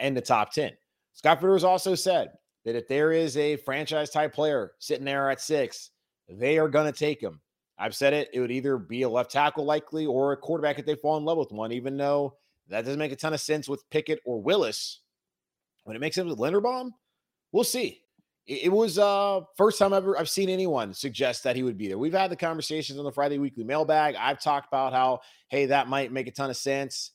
in 0.01 0.13
the 0.13 0.19
top 0.19 0.51
10. 0.51 0.73
Scott 1.13 1.39
Fitter's 1.39 1.63
also 1.63 1.95
said 1.95 2.31
that 2.65 2.75
if 2.75 2.89
there 2.89 3.13
is 3.13 3.37
a 3.37 3.55
franchise 3.57 4.09
type 4.09 4.33
player 4.33 4.73
sitting 4.79 5.05
there 5.05 5.29
at 5.29 5.39
six, 5.39 5.91
they 6.27 6.57
are 6.57 6.67
going 6.67 6.91
to 6.91 6.97
take 6.97 7.21
him. 7.21 7.39
I've 7.77 7.95
said 7.95 8.13
it, 8.13 8.29
it 8.33 8.41
would 8.41 8.51
either 8.51 8.77
be 8.77 9.03
a 9.03 9.09
left 9.09 9.31
tackle 9.31 9.63
likely 9.63 10.05
or 10.05 10.33
a 10.33 10.37
quarterback 10.37 10.79
if 10.79 10.85
they 10.85 10.95
fall 10.95 11.15
in 11.15 11.23
love 11.23 11.37
with 11.37 11.53
one, 11.53 11.71
even 11.71 11.95
though 11.95 12.35
that 12.67 12.83
doesn't 12.83 12.99
make 12.99 13.13
a 13.13 13.15
ton 13.15 13.33
of 13.33 13.39
sense 13.39 13.69
with 13.69 13.89
Pickett 13.89 14.19
or 14.25 14.41
Willis. 14.41 14.99
When 15.89 15.95
it 15.95 16.01
makes 16.01 16.17
sense 16.17 16.29
with 16.29 16.37
Linderbaum, 16.37 16.91
we'll 17.51 17.63
see. 17.63 18.03
It, 18.45 18.65
it 18.65 18.71
was 18.71 18.99
uh 18.99 19.39
first 19.57 19.79
time 19.79 19.91
ever 19.91 20.19
I've 20.19 20.29
seen 20.29 20.47
anyone 20.47 20.93
suggest 20.93 21.43
that 21.45 21.55
he 21.55 21.63
would 21.63 21.79
be 21.79 21.87
there. 21.87 21.97
We've 21.97 22.13
had 22.13 22.29
the 22.29 22.35
conversations 22.35 22.99
on 22.99 23.05
the 23.05 23.11
Friday 23.11 23.39
weekly 23.39 23.63
mailbag. 23.63 24.13
I've 24.13 24.39
talked 24.39 24.67
about 24.67 24.93
how, 24.93 25.21
hey, 25.47 25.65
that 25.65 25.87
might 25.87 26.11
make 26.11 26.27
a 26.27 26.31
ton 26.31 26.51
of 26.51 26.57
sense. 26.57 27.13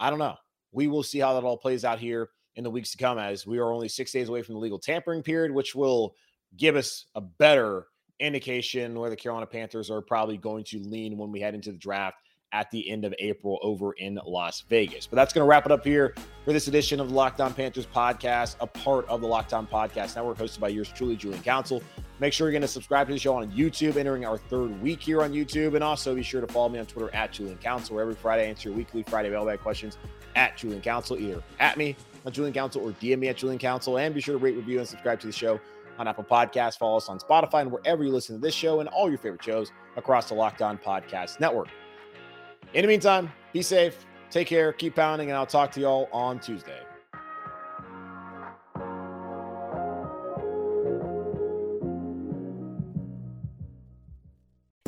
I 0.00 0.10
don't 0.10 0.18
know. 0.18 0.34
We 0.72 0.88
will 0.88 1.04
see 1.04 1.20
how 1.20 1.34
that 1.34 1.44
all 1.44 1.56
plays 1.56 1.84
out 1.84 2.00
here 2.00 2.30
in 2.56 2.64
the 2.64 2.70
weeks 2.70 2.90
to 2.90 2.98
come 2.98 3.20
as 3.20 3.46
we 3.46 3.58
are 3.58 3.70
only 3.70 3.88
six 3.88 4.10
days 4.10 4.28
away 4.28 4.42
from 4.42 4.54
the 4.56 4.60
legal 4.60 4.80
tampering 4.80 5.22
period, 5.22 5.52
which 5.52 5.76
will 5.76 6.16
give 6.56 6.74
us 6.74 7.06
a 7.14 7.20
better 7.20 7.86
indication 8.18 8.98
where 8.98 9.10
the 9.10 9.16
Carolina 9.16 9.46
Panthers 9.46 9.92
are 9.92 10.02
probably 10.02 10.38
going 10.38 10.64
to 10.64 10.80
lean 10.80 11.16
when 11.16 11.30
we 11.30 11.38
head 11.38 11.54
into 11.54 11.70
the 11.70 11.78
draft 11.78 12.16
at 12.52 12.70
the 12.70 12.90
end 12.90 13.04
of 13.04 13.14
April 13.18 13.58
over 13.62 13.92
in 13.92 14.18
Las 14.26 14.62
Vegas. 14.68 15.06
But 15.06 15.16
that's 15.16 15.32
going 15.32 15.44
to 15.44 15.48
wrap 15.48 15.66
it 15.66 15.72
up 15.72 15.84
here 15.84 16.14
for 16.44 16.52
this 16.52 16.68
edition 16.68 17.00
of 17.00 17.08
the 17.08 17.14
Locked 17.14 17.40
On 17.40 17.52
Panthers 17.52 17.86
podcast, 17.86 18.56
a 18.60 18.66
part 18.66 19.08
of 19.08 19.20
the 19.20 19.26
Locked 19.26 19.52
On 19.52 19.66
Podcast 19.66 20.16
Network, 20.16 20.38
hosted 20.38 20.60
by 20.60 20.68
yours 20.68 20.90
truly, 20.94 21.16
Julian 21.16 21.42
Council. 21.42 21.82
Make 22.20 22.32
sure 22.32 22.46
you're 22.46 22.52
going 22.52 22.62
to 22.62 22.68
subscribe 22.68 23.06
to 23.06 23.12
the 23.12 23.18
show 23.18 23.34
on 23.36 23.50
YouTube, 23.52 23.96
entering 23.96 24.24
our 24.24 24.38
third 24.38 24.80
week 24.82 25.00
here 25.00 25.22
on 25.22 25.32
YouTube. 25.32 25.74
And 25.74 25.84
also 25.84 26.14
be 26.14 26.22
sure 26.22 26.40
to 26.40 26.46
follow 26.46 26.68
me 26.68 26.78
on 26.78 26.86
Twitter 26.86 27.14
at 27.14 27.32
Julian 27.32 27.58
Council, 27.58 27.94
where 27.94 28.02
every 28.02 28.14
Friday 28.14 28.44
I 28.44 28.46
answer 28.46 28.70
your 28.70 28.78
weekly 28.78 29.02
Friday 29.04 29.30
mailbag 29.30 29.60
questions 29.60 29.98
at 30.34 30.56
Julian 30.56 30.82
Council, 30.82 31.18
either 31.18 31.42
at 31.60 31.76
me 31.76 31.96
on 32.24 32.32
Julian 32.32 32.54
Council 32.54 32.82
or 32.82 32.92
DM 32.92 33.18
me 33.18 33.28
at 33.28 33.36
Julian 33.36 33.58
Council. 33.58 33.98
And 33.98 34.14
be 34.14 34.20
sure 34.20 34.36
to 34.36 34.42
rate, 34.42 34.56
review, 34.56 34.78
and 34.78 34.88
subscribe 34.88 35.20
to 35.20 35.26
the 35.26 35.32
show 35.32 35.60
on 35.98 36.08
Apple 36.08 36.24
Podcasts. 36.24 36.78
Follow 36.78 36.96
us 36.96 37.08
on 37.08 37.18
Spotify 37.18 37.62
and 37.62 37.72
wherever 37.72 38.02
you 38.04 38.10
listen 38.10 38.36
to 38.36 38.40
this 38.40 38.54
show 38.54 38.80
and 38.80 38.88
all 38.88 39.08
your 39.08 39.18
favorite 39.18 39.42
shows 39.42 39.70
across 39.96 40.28
the 40.28 40.34
Locked 40.34 40.62
On 40.62 40.78
Podcast 40.78 41.40
Network. 41.40 41.68
In 42.74 42.82
the 42.82 42.88
meantime, 42.88 43.32
be 43.52 43.62
safe, 43.62 44.04
take 44.30 44.46
care, 44.46 44.72
keep 44.72 44.94
pounding, 44.94 45.30
and 45.30 45.38
I'll 45.38 45.46
talk 45.46 45.72
to 45.72 45.80
y'all 45.80 46.08
on 46.12 46.38
Tuesday. 46.38 46.80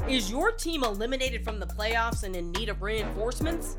Is 0.08 0.30
your 0.30 0.50
team 0.50 0.82
eliminated 0.82 1.44
from 1.44 1.58
the 1.60 1.66
playoffs 1.66 2.24
and 2.24 2.34
in 2.36 2.50
need 2.52 2.68
of 2.68 2.82
reinforcements? 2.82 3.78